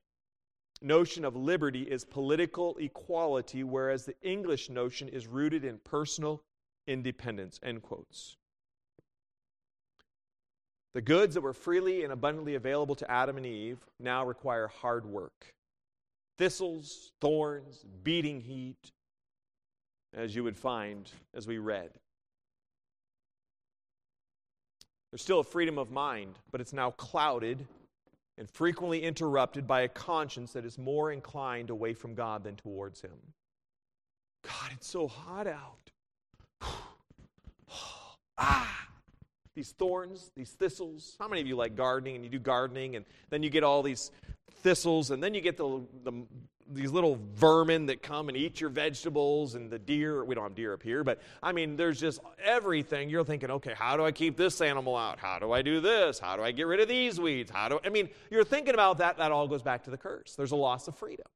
[0.82, 6.41] notion of liberty is political equality, whereas the English notion is rooted in personal
[6.88, 7.60] independence.
[7.63, 8.38] End quotes.
[10.93, 15.06] The goods that were freely and abundantly available to Adam and Eve now require hard
[15.06, 15.54] work.
[16.38, 18.91] Thistles, thorns, beating heat,
[20.13, 21.91] as you would find as we read.
[25.12, 27.65] There's still a freedom of mind, but it's now clouded
[28.38, 33.01] and frequently interrupted by a conscience that is more inclined away from God than towards
[33.01, 33.17] Him.
[34.43, 35.91] God, it's so hot out.
[38.38, 38.81] ah!
[39.56, 41.16] These thorns, these thistles.
[41.20, 43.84] How many of you like gardening and you do gardening and then you get all
[43.84, 44.12] these
[44.62, 46.14] thistles and then you get the, the,
[46.72, 50.24] these little vermin that come and eat your vegetables and the deer.
[50.24, 53.10] We don't have deer up here, but I mean, there's just everything.
[53.10, 55.20] You're thinking, okay, how do I keep this animal out?
[55.20, 56.20] How do I do this?
[56.20, 57.52] How do I get rid of these weeds?
[57.52, 59.18] How do I mean, you're thinking about that.
[59.18, 60.36] That all goes back to the curse.
[60.36, 61.28] There's a loss of freedom.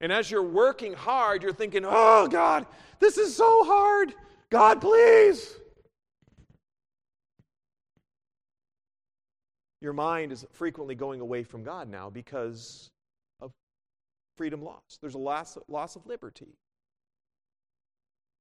[0.00, 2.66] And as you're working hard, you're thinking, oh, God,
[3.00, 4.14] this is so hard.
[4.50, 5.56] God, please.
[9.80, 12.90] Your mind is frequently going away from God now because
[13.40, 13.52] of
[14.36, 14.98] freedom loss.
[15.00, 16.56] There's a loss, loss of liberty.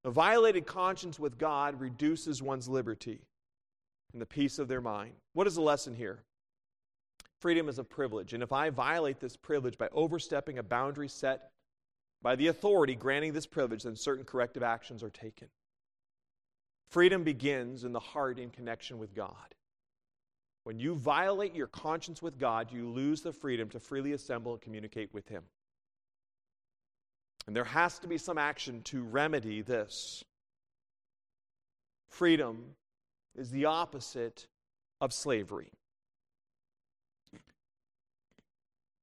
[0.04, 3.22] A violated conscience with God reduces one's liberty
[4.14, 5.14] and the peace of their mind.
[5.34, 6.24] What is the lesson here?
[7.46, 8.34] Freedom is a privilege.
[8.34, 11.52] And if I violate this privilege by overstepping a boundary set
[12.24, 15.50] by the authority granting this privilege, then certain corrective actions are taken.
[16.88, 19.54] Freedom begins in the heart in connection with God.
[20.64, 24.62] When you violate your conscience with God, you lose the freedom to freely assemble and
[24.62, 25.44] communicate with Him.
[27.46, 30.24] And there has to be some action to remedy this.
[32.10, 32.74] Freedom
[33.36, 34.48] is the opposite
[35.00, 35.72] of slavery.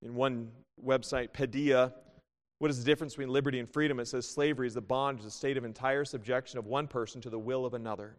[0.02, 0.50] In one
[0.84, 1.92] website, Pedia,
[2.58, 4.00] what is the difference between liberty and freedom?
[4.00, 7.20] It says slavery is the bond bondage, the state of entire subjection of one person
[7.22, 8.16] to the will of another.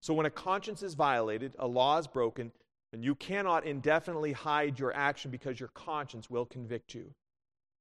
[0.00, 2.52] So when a conscience is violated, a law is broken,
[2.92, 7.12] and you cannot indefinitely hide your action because your conscience will convict you.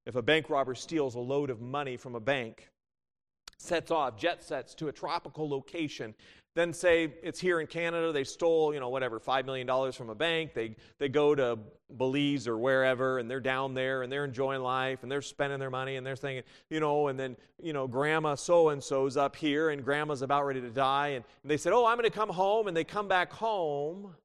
[0.05, 2.69] If a bank robber steals a load of money from a bank,
[3.57, 6.13] sets off, jet sets to a tropical location,
[6.55, 10.15] then say it's here in Canada, they stole, you know, whatever, $5 million from a
[10.15, 10.53] bank.
[10.53, 11.59] They, they go to
[11.97, 15.69] Belize or wherever, and they're down there, and they're enjoying life, and they're spending their
[15.69, 19.83] money, and they're thinking, you know, and then, you know, grandma so-and-so's up here, and
[19.83, 22.69] grandma's about ready to die, and, and they said, oh, I'm going to come home,
[22.69, 24.15] and they come back home.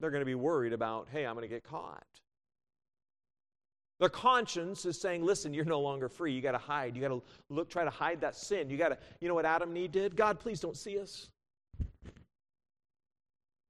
[0.00, 2.04] They're going to be worried about, hey, I'm going to get caught.
[4.00, 6.32] Their conscience is saying, listen, you're no longer free.
[6.32, 6.96] You got to hide.
[6.96, 8.68] You got to look, try to hide that sin.
[8.68, 10.16] You got to, you know what Adam and Eve did?
[10.16, 11.28] God, please don't see us.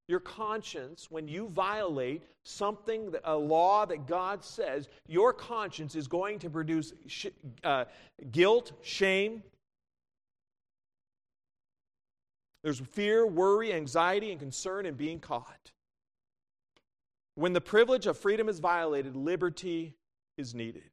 [0.09, 6.07] Your conscience, when you violate something, that, a law that God says, your conscience is
[6.09, 7.27] going to produce sh-
[7.62, 7.85] uh,
[8.31, 9.43] guilt, shame.
[12.62, 15.70] There's fear, worry, anxiety, and concern in being caught.
[17.35, 19.95] When the privilege of freedom is violated, liberty
[20.37, 20.91] is needed.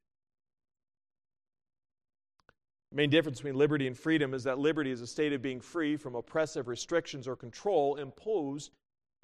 [2.91, 5.61] The main difference between liberty and freedom is that liberty is a state of being
[5.61, 8.71] free from oppressive restrictions or control imposed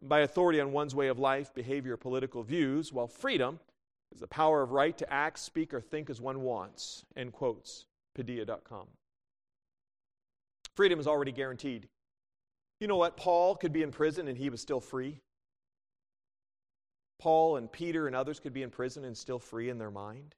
[0.01, 3.59] by authority on one's way of life, behavior, or political views, while freedom
[4.13, 7.03] is the power of right to act, speak, or think as one wants.
[7.17, 7.85] End quotes.
[8.17, 8.87] Pediaa.com.
[10.75, 11.89] Freedom is already guaranteed.
[12.79, 13.17] You know what?
[13.17, 15.19] Paul could be in prison and he was still free.
[17.19, 20.35] Paul and Peter and others could be in prison and still free in their mind.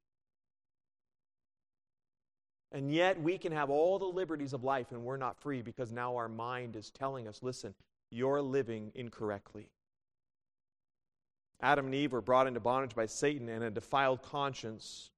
[2.72, 5.92] And yet we can have all the liberties of life and we're not free because
[5.92, 7.74] now our mind is telling us listen,
[8.12, 9.70] you're living incorrectly.
[11.62, 15.12] Adam and Eve were brought into bondage by Satan and a defiled conscience.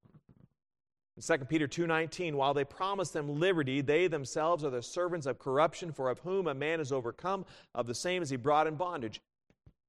[1.15, 5.37] In 2 Peter 2:19, while they promise them liberty, they themselves are the servants of
[5.37, 7.45] corruption, for of whom a man is overcome,
[7.75, 9.21] of the same as he brought in bondage.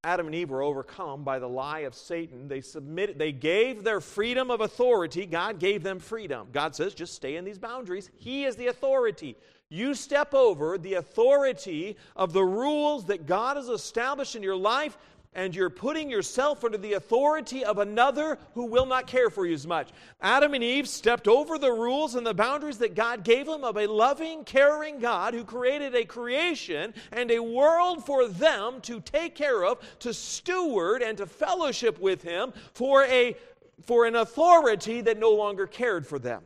[0.04, 2.48] Adam and Eve were overcome by the lie of Satan.
[2.48, 5.26] They submitted, they gave their freedom of authority.
[5.26, 6.48] God gave them freedom.
[6.52, 8.10] God says, just stay in these boundaries.
[8.16, 9.36] He is the authority.
[9.68, 14.98] You step over the authority of the rules that God has established in your life,
[15.34, 19.54] and you're putting yourself under the authority of another who will not care for you
[19.54, 19.90] as much.
[20.20, 23.76] Adam and Eve stepped over the rules and the boundaries that God gave them of
[23.76, 29.34] a loving, caring God who created a creation and a world for them to take
[29.34, 33.34] care of, to steward, and to fellowship with Him for, a,
[33.82, 36.42] for an authority that no longer cared for them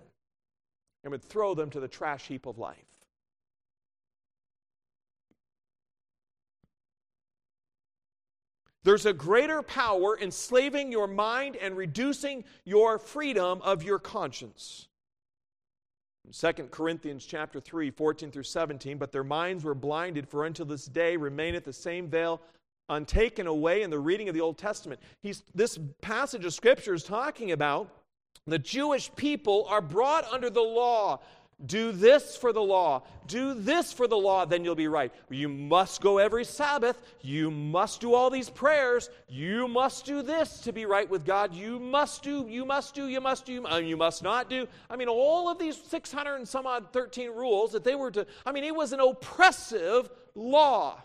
[1.03, 2.77] and would throw them to the trash heap of life.
[8.87, 14.87] There's a greater power enslaving your mind and reducing your freedom of your conscience.
[16.31, 20.87] 2 Corinthians chapter 3, 14 through 17, but their minds were blinded, for until this
[20.87, 22.41] day remaineth the same veil
[22.89, 25.01] untaken away in the reading of the Old Testament.
[25.21, 27.91] He's, this passage of Scripture is talking about
[28.47, 31.19] the Jewish people are brought under the law.
[31.65, 33.03] Do this for the law.
[33.27, 35.11] Do this for the law, then you'll be right.
[35.31, 37.01] You must go every Sabbath.
[37.23, 39.09] You must do all these prayers.
[39.27, 41.55] You must do this to be right with God.
[41.55, 44.69] You must do, you must do, you must do, and you must not do.
[44.91, 48.27] I mean, all of these 600 and some odd 13 rules that they were to,
[48.45, 51.03] I mean, it was an oppressive law.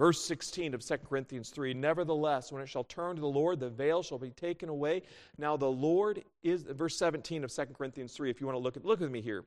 [0.00, 3.68] Verse 16 of 2 Corinthians 3 Nevertheless, when it shall turn to the Lord, the
[3.68, 5.02] veil shall be taken away.
[5.36, 8.78] Now, the Lord is, verse 17 of 2 Corinthians 3, if you want to look
[8.78, 9.44] at, look with me here.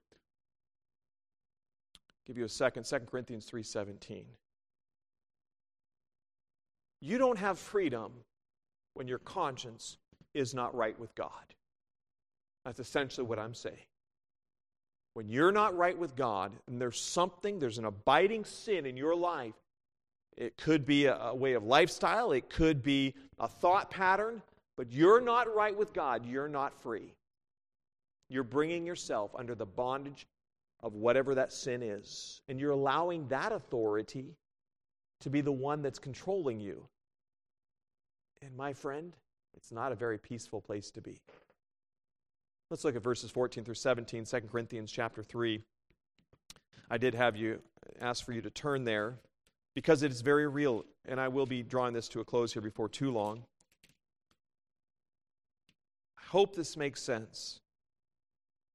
[2.28, 4.26] Give you a second, 2 Corinthians 3:17.
[7.02, 8.12] You don't have freedom
[8.94, 9.98] when your conscience
[10.36, 11.56] is not right with God.
[12.64, 13.88] That's essentially what I'm saying.
[15.16, 19.16] When you're not right with God and there's something, there's an abiding sin in your
[19.16, 19.56] life
[20.38, 24.42] it could be a, a way of lifestyle, it could be a thought pattern,
[24.78, 27.14] but you're not right with God, you're not free.
[28.30, 30.28] You're bringing yourself under the bondage
[30.82, 34.36] of whatever that sin is, and you're allowing that authority
[35.22, 36.88] to be the one that's controlling you.
[38.42, 39.16] And my friend,
[39.56, 41.22] it's not a very peaceful place to be.
[42.70, 45.62] Let's look at verses 14 through 17, 2 Corinthians chapter 3.
[46.90, 47.62] I did have you
[48.02, 49.20] ask for you to turn there
[49.76, 52.62] because it is very real, and I will be drawing this to a close here
[52.62, 53.44] before too long.
[56.18, 57.60] I hope this makes sense.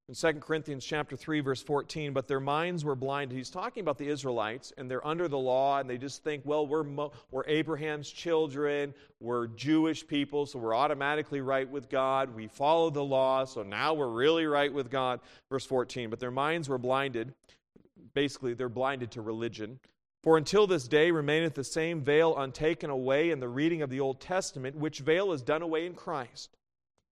[0.09, 3.37] In 2 Corinthians chapter 3 verse 14, but their minds were blinded.
[3.37, 6.67] He's talking about the Israelites and they're under the law and they just think, well,
[6.67, 12.35] we're Mo- we're Abraham's children, we're Jewish people, so we're automatically right with God.
[12.35, 15.21] We follow the law, so now we're really right with God.
[15.51, 17.35] Verse 14, but their minds were blinded.
[18.15, 19.79] Basically, they're blinded to religion.
[20.23, 24.01] For until this day remaineth the same veil untaken away in the reading of the
[24.01, 26.57] Old Testament, which veil is done away in Christ.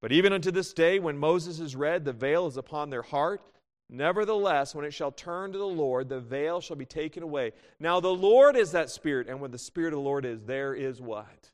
[0.03, 3.43] But even unto this day, when Moses is read, the veil is upon their heart.
[3.89, 7.53] Nevertheless, when it shall turn to the Lord, the veil shall be taken away.
[7.79, 10.75] Now the Lord is that Spirit, and when the Spirit of the Lord is, there
[10.75, 11.51] is what?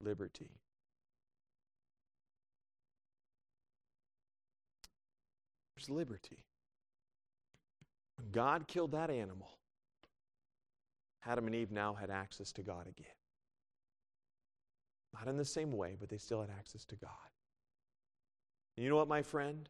[0.00, 0.50] Liberty.
[5.76, 6.38] There's liberty.
[8.32, 9.50] God killed that animal,
[11.26, 13.06] Adam and Eve now had access to God again.
[15.14, 17.10] Not in the same way, but they still had access to God.
[18.76, 19.68] And you know what, my friend?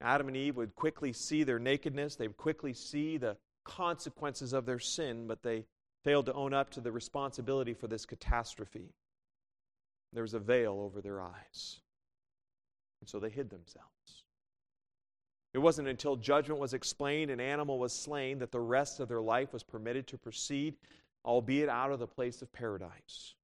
[0.00, 4.66] Adam and Eve would quickly see their nakedness, they would quickly see the consequences of
[4.66, 5.64] their sin, but they
[6.02, 8.94] failed to own up to the responsibility for this catastrophe.
[10.12, 11.80] There was a veil over their eyes.
[13.00, 14.24] And so they hid themselves.
[15.54, 19.20] It wasn't until judgment was explained and animal was slain that the rest of their
[19.20, 20.76] life was permitted to proceed,
[21.24, 23.34] albeit out of the place of paradise.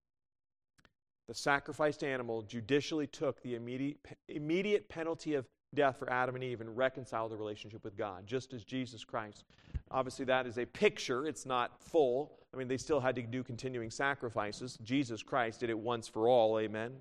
[1.29, 3.99] the sacrificed animal judicially took the immediate,
[4.29, 8.55] immediate penalty of death for Adam and Eve and reconciled the relationship with God, just
[8.55, 9.45] as Jesus Christ.
[9.91, 12.33] Obviously, that is a picture, it's not full.
[12.55, 14.79] I mean, they still had to do continuing sacrifices.
[14.83, 16.93] Jesus Christ did it once for all, amen.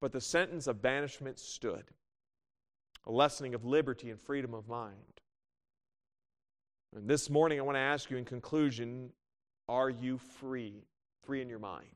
[0.00, 1.84] But the sentence of banishment stood,
[3.06, 4.94] a lessening of liberty and freedom of mind.
[6.94, 9.10] And this morning, I want to ask you in conclusion
[9.68, 10.84] are you free?
[11.22, 11.86] Free in your mind?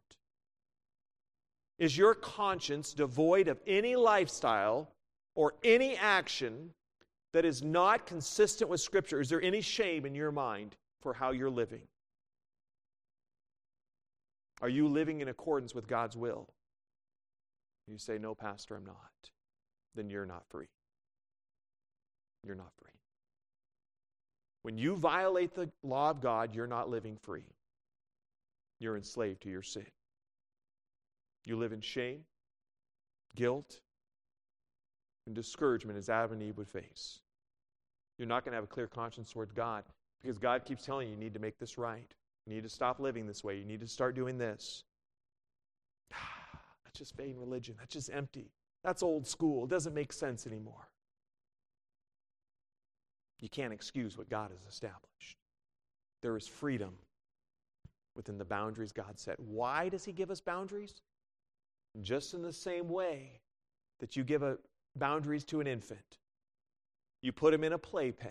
[1.78, 4.90] Is your conscience devoid of any lifestyle
[5.34, 6.70] or any action
[7.32, 9.20] that is not consistent with Scripture?
[9.20, 11.82] Is there any shame in your mind for how you're living?
[14.60, 16.48] Are you living in accordance with God's will?
[17.86, 19.30] You say, No, Pastor, I'm not.
[19.94, 20.66] Then you're not free.
[22.44, 22.90] You're not free.
[24.62, 27.46] When you violate the law of God, you're not living free.
[28.80, 29.86] You're enslaved to your sin.
[31.44, 32.20] You live in shame,
[33.34, 33.80] guilt,
[35.26, 37.20] and discouragement as Adam and Eve would face.
[38.18, 39.84] You're not going to have a clear conscience towards God
[40.20, 42.12] because God keeps telling you you need to make this right.
[42.46, 43.56] You need to stop living this way.
[43.56, 44.84] You need to start doing this.
[46.84, 47.76] That's just vain religion.
[47.78, 48.50] That's just empty.
[48.82, 49.64] That's old school.
[49.64, 50.88] It doesn't make sense anymore.
[53.40, 55.36] You can't excuse what God has established.
[56.22, 56.94] There is freedom
[58.16, 59.38] within the boundaries God set.
[59.38, 60.94] Why does He give us boundaries?
[62.02, 63.40] Just in the same way
[64.00, 64.58] that you give a
[64.96, 66.18] boundaries to an infant.
[67.22, 68.30] You put him in a playpen.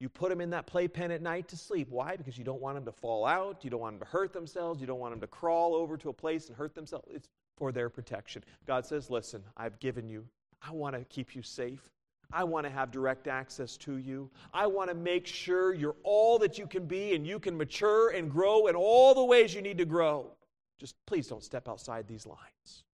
[0.00, 1.88] You put him in that playpen at night to sleep.
[1.90, 2.16] Why?
[2.16, 3.64] Because you don't want him to fall out.
[3.64, 4.80] You don't want him to hurt themselves.
[4.80, 7.08] You don't want him to crawl over to a place and hurt themselves.
[7.12, 8.44] It's for their protection.
[8.66, 10.24] God says, Listen, I've given you,
[10.62, 11.90] I want to keep you safe.
[12.32, 14.30] I want to have direct access to you.
[14.52, 18.10] I want to make sure you're all that you can be and you can mature
[18.10, 20.30] and grow in all the ways you need to grow.
[20.78, 22.84] Just please don't step outside these lines.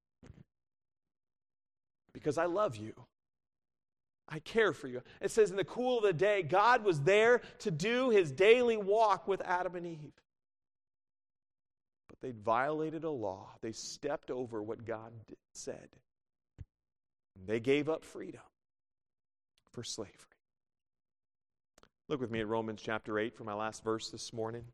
[2.13, 2.95] Because I love you.
[4.29, 5.03] I care for you.
[5.21, 8.77] It says in the cool of the day, God was there to do his daily
[8.77, 10.13] walk with Adam and Eve.
[12.09, 15.13] But they violated a law, they stepped over what God
[15.53, 15.89] said.
[17.47, 18.41] They gave up freedom
[19.75, 20.15] for slavery.
[22.09, 24.65] Look with me at Romans chapter 8 for my last verse this morning.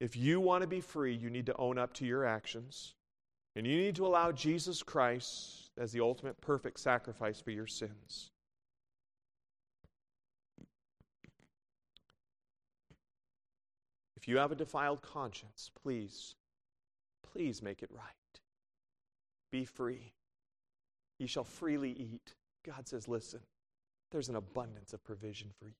[0.00, 2.94] If you want to be free, you need to own up to your actions.
[3.54, 8.30] And you need to allow Jesus Christ as the ultimate perfect sacrifice for your sins.
[14.16, 16.34] If you have a defiled conscience, please,
[17.32, 18.40] please make it right.
[19.50, 20.12] Be free.
[21.18, 22.34] Ye shall freely eat.
[22.64, 23.40] God says, listen,
[24.12, 25.74] there's an abundance of provision for you.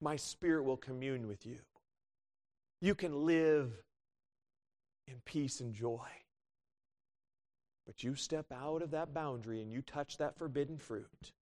[0.00, 1.58] My spirit will commune with you.
[2.80, 3.70] You can live
[5.06, 6.08] in peace and joy.
[7.86, 11.32] But you step out of that boundary and you touch that forbidden fruit,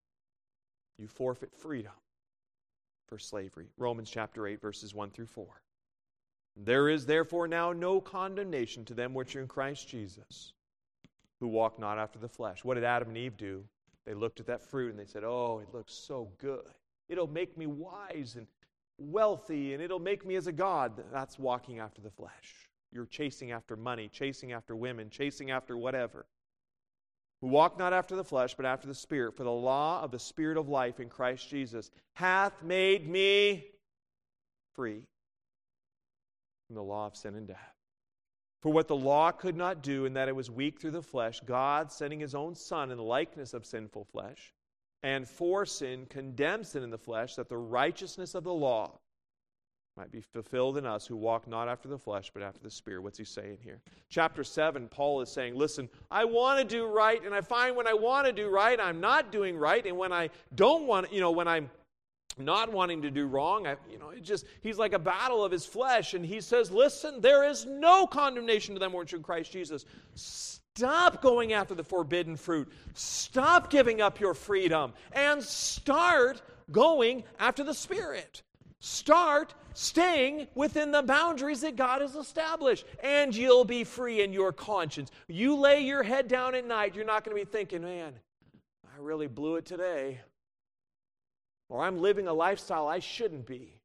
[0.97, 1.93] you forfeit freedom
[3.07, 3.67] for slavery.
[3.77, 5.45] Romans chapter 8, verses 1 through 4.
[6.55, 10.53] There is therefore now no condemnation to them which are in Christ Jesus,
[11.39, 12.63] who walk not after the flesh.
[12.63, 13.63] What did Adam and Eve do?
[14.05, 16.65] They looked at that fruit and they said, Oh, it looks so good.
[17.09, 18.47] It'll make me wise and
[18.97, 21.03] wealthy and it'll make me as a god.
[21.11, 22.69] That's walking after the flesh.
[22.91, 26.25] You're chasing after money, chasing after women, chasing after whatever.
[27.41, 29.35] We walk not after the flesh, but after the Spirit.
[29.35, 33.65] For the law of the Spirit of life in Christ Jesus hath made me
[34.75, 35.03] free
[36.67, 37.70] from the law of sin and death.
[38.61, 41.41] For what the law could not do, in that it was weak through the flesh,
[41.45, 44.53] God, sending his own Son in the likeness of sinful flesh,
[45.01, 48.99] and for sin condemned sin in the flesh, that the righteousness of the law
[49.97, 53.01] might be fulfilled in us who walk not after the flesh, but after the Spirit.
[53.01, 53.81] What's he saying here?
[54.09, 57.87] Chapter 7, Paul is saying, Listen, I want to do right, and I find when
[57.87, 61.19] I want to do right, I'm not doing right, and when I don't want, you
[61.19, 61.69] know, when I'm
[62.37, 65.51] not wanting to do wrong, I, you know, it just he's like a battle of
[65.51, 69.23] his flesh, and he says, "Listen, there is no condemnation to them which are in
[69.23, 72.71] Christ Jesus." Stop going after the forbidden fruit.
[72.93, 78.41] Stop giving up your freedom and start going after the Spirit.
[78.79, 84.51] Start staying within the boundaries that God has established, and you'll be free in your
[84.51, 85.11] conscience.
[85.27, 88.13] You lay your head down at night, you're not going to be thinking, man,
[88.85, 90.21] I really blew it today.
[91.71, 93.79] Or I'm living a lifestyle I shouldn't be.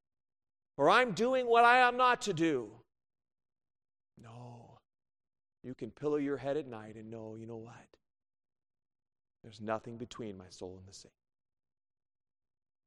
[0.76, 2.68] Or I'm doing what I am not to do.
[4.20, 4.80] No.
[5.62, 7.74] You can pillow your head at night and know, you know what?
[9.45, 11.09] There's nothing between my soul and the sea.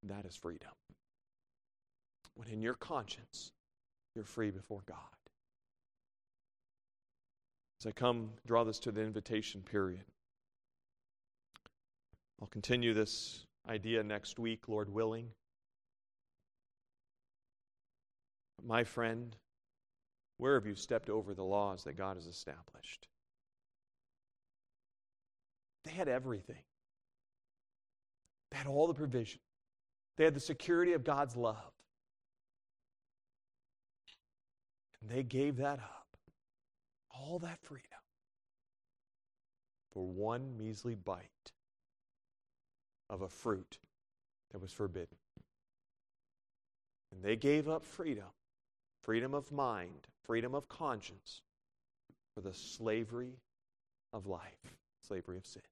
[0.04, 0.70] That is freedom.
[2.36, 3.54] When in your conscience,
[4.16, 4.97] you're free before God.
[7.80, 10.04] As I come, draw this to the invitation period.
[12.41, 15.30] I'll continue this idea next week, Lord willing.
[18.66, 19.36] My friend,
[20.38, 23.07] where have you stepped over the laws that God has established?
[25.84, 26.64] They had everything.
[28.51, 29.39] They had all the provision.
[30.18, 31.72] They had the security of God's love.
[35.01, 36.07] And they gave that up.
[37.12, 37.86] All that freedom
[39.93, 41.51] for one measly bite
[43.10, 43.80] of a fruit
[44.51, 45.18] that was forbidden.
[47.12, 48.26] And they gave up freedom,
[49.03, 51.41] freedom of mind, freedom of conscience,
[52.36, 53.39] for the slavery
[54.14, 54.74] of life,
[55.07, 55.64] slavery of sin.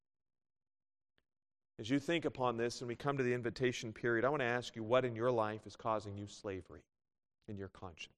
[1.79, 4.47] As you think upon this and we come to the invitation period, I want to
[4.47, 6.81] ask you what in your life is causing you slavery
[7.47, 8.13] in your conscience?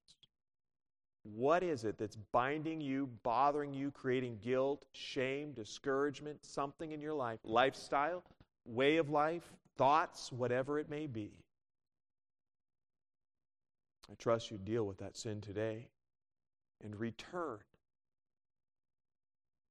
[1.22, 7.12] What is it that's binding you, bothering you, creating guilt, shame, discouragement, something in your
[7.12, 8.24] life, lifestyle,
[8.70, 11.32] way of life, thoughts, whatever it may be?
[14.10, 15.88] I trust you deal with that sin today
[16.82, 17.58] and return.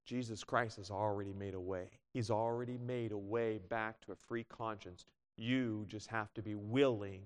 [0.06, 1.88] Jesus Christ has already made a way.
[2.12, 5.04] He's already made a way back to a free conscience.
[5.36, 7.22] You just have to be willing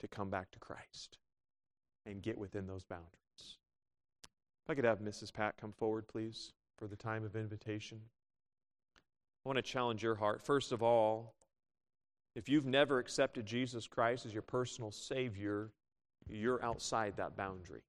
[0.00, 1.18] to come back to Christ
[2.04, 3.08] and get within those boundaries.
[4.64, 5.32] If I could have Mrs.
[5.32, 8.00] Pat come forward, please, for the time of invitation.
[9.44, 10.42] I want to challenge your heart.
[10.42, 11.34] First of all,
[12.34, 15.70] if you've never accepted Jesus Christ as your personal Savior,
[16.28, 17.82] you're outside that boundary.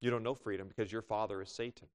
[0.00, 1.88] You don't know freedom because your father is Satan.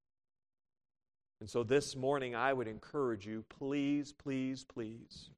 [1.40, 5.30] And so this morning, I would encourage you please, please, please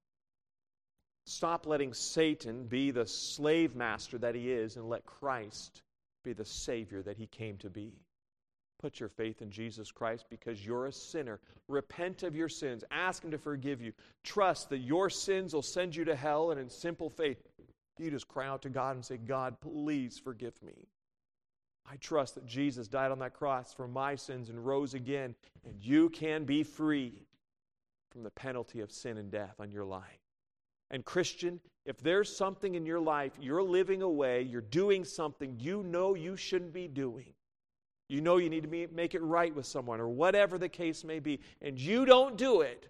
[1.26, 5.82] stop letting Satan be the slave master that he is and let Christ
[6.24, 7.94] be the Savior that he came to be.
[8.82, 11.40] Put your faith in Jesus Christ because you're a sinner.
[11.68, 12.84] Repent of your sins.
[12.92, 13.94] Ask Him to forgive you.
[14.24, 17.38] Trust that your sins will send you to hell, and in simple faith,
[17.98, 20.88] you just cry out to God and say, God, please forgive me.
[21.90, 25.76] I trust that Jesus died on that cross for my sins and rose again, and
[25.80, 27.14] you can be free
[28.12, 30.04] from the penalty of sin and death on your life.
[30.90, 35.84] And, Christian, if there's something in your life you're living away, you're doing something you
[35.84, 37.35] know you shouldn't be doing,
[38.08, 41.04] you know you need to be, make it right with someone, or whatever the case
[41.04, 42.88] may be, and you don't do it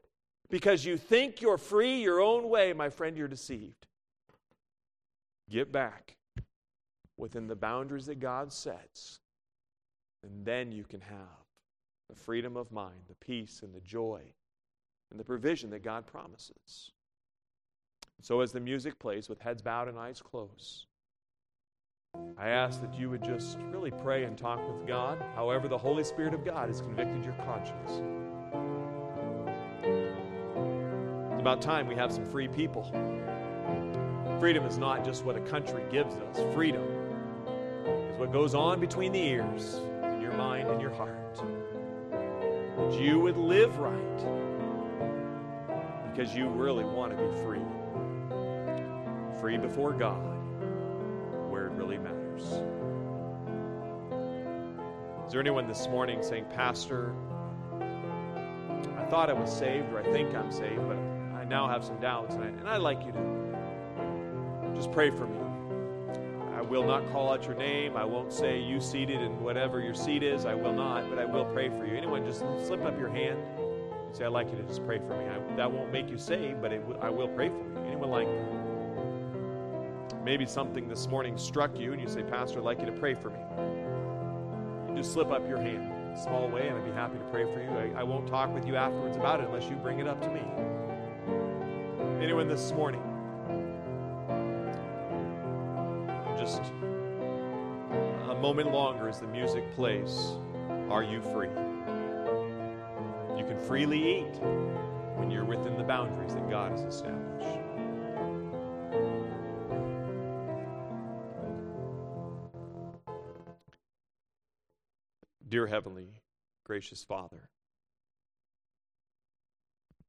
[0.50, 3.88] because you think you're free your own way, my friend, you're deceived.
[5.50, 6.16] Get back
[7.18, 9.20] within the boundaries that God sets,
[10.24, 11.46] and then you can have
[12.10, 14.22] the freedom of mind, the peace, and the joy,
[15.12, 16.92] and the provision that God promises.
[18.22, 20.88] So, as the music plays with heads bowed and eyes closed,
[22.38, 26.04] I ask that you would just really pray and talk with God, however, the Holy
[26.04, 28.02] Spirit of God has convicted your conscience.
[31.32, 32.84] It's about time we have some free people.
[34.40, 36.84] Freedom is not just what a country gives us, freedom
[38.12, 41.36] is what goes on between the ears in your mind and your heart.
[41.36, 44.46] That you would live right
[46.12, 47.62] because you really want to be free.
[49.40, 50.35] Free before God,
[55.36, 57.14] there anyone this morning saying, Pastor,
[58.98, 60.96] I thought I was saved, or I think I'm saved, but
[61.36, 65.28] I now have some doubts, and, I, and I'd like you to just pray for
[65.28, 65.38] me
[66.56, 67.98] I will not call out your name.
[67.98, 70.46] I won't say you seated in whatever your seat is.
[70.46, 71.98] I will not, but I will pray for you.
[71.98, 75.18] Anyone, just slip up your hand and say, I'd like you to just pray for
[75.18, 75.26] me.
[75.26, 77.86] I, that won't make you saved, but w- I will pray for you.
[77.88, 80.24] Anyone like that?
[80.24, 83.16] Maybe something this morning struck you and you say, Pastor, I'd like you to pray
[83.16, 83.85] for me.
[84.96, 87.70] Just slip up your hand small way and I'd be happy to pray for you.
[87.70, 90.30] I, I won't talk with you afterwards about it unless you bring it up to
[90.30, 90.42] me.
[92.24, 93.02] Anyone this morning?
[96.38, 96.62] just
[98.30, 100.34] a moment longer as the music plays.
[100.90, 101.48] Are you free?
[103.38, 104.36] You can freely eat
[105.16, 107.65] when you're within the boundaries that God has established.
[115.56, 116.10] Dear Heavenly,
[116.66, 117.48] gracious Father,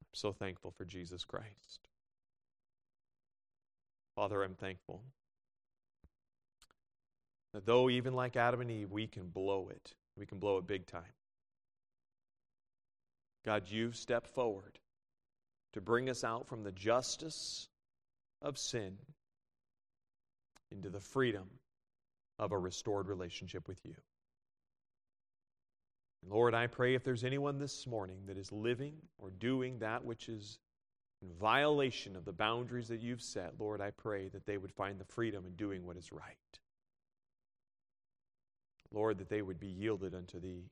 [0.02, 1.86] I'm so thankful for Jesus Christ.
[4.16, 5.04] Father, I'm thankful
[7.54, 10.66] that though, even like Adam and Eve, we can blow it, we can blow it
[10.66, 11.14] big time.
[13.44, 14.80] God, you've stepped forward
[15.74, 17.68] to bring us out from the justice
[18.42, 18.98] of sin
[20.72, 21.48] into the freedom
[22.36, 23.94] of a restored relationship with you.
[26.28, 30.28] Lord, I pray if there's anyone this morning that is living or doing that which
[30.28, 30.58] is
[31.22, 34.98] in violation of the boundaries that you've set, Lord, I pray that they would find
[34.98, 36.36] the freedom in doing what is right.
[38.92, 40.68] Lord, that they would be yielded unto thee.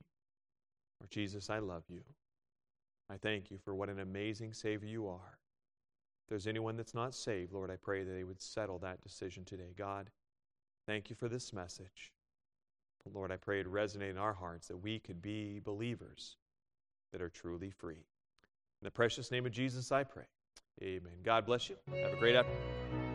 [0.99, 2.01] Lord Jesus, I love you.
[3.09, 5.37] I thank you for what an amazing Savior you are.
[6.23, 9.45] If there's anyone that's not saved, Lord, I pray that they would settle that decision
[9.45, 9.73] today.
[9.77, 10.09] God,
[10.87, 12.14] thank you for this message.
[13.13, 16.37] Lord, I pray it resonate in our hearts that we could be believers
[17.11, 18.05] that are truly free.
[18.81, 20.25] In the precious name of Jesus, I pray.
[20.81, 21.13] Amen.
[21.23, 21.75] God bless you.
[21.93, 23.14] Have a great afternoon.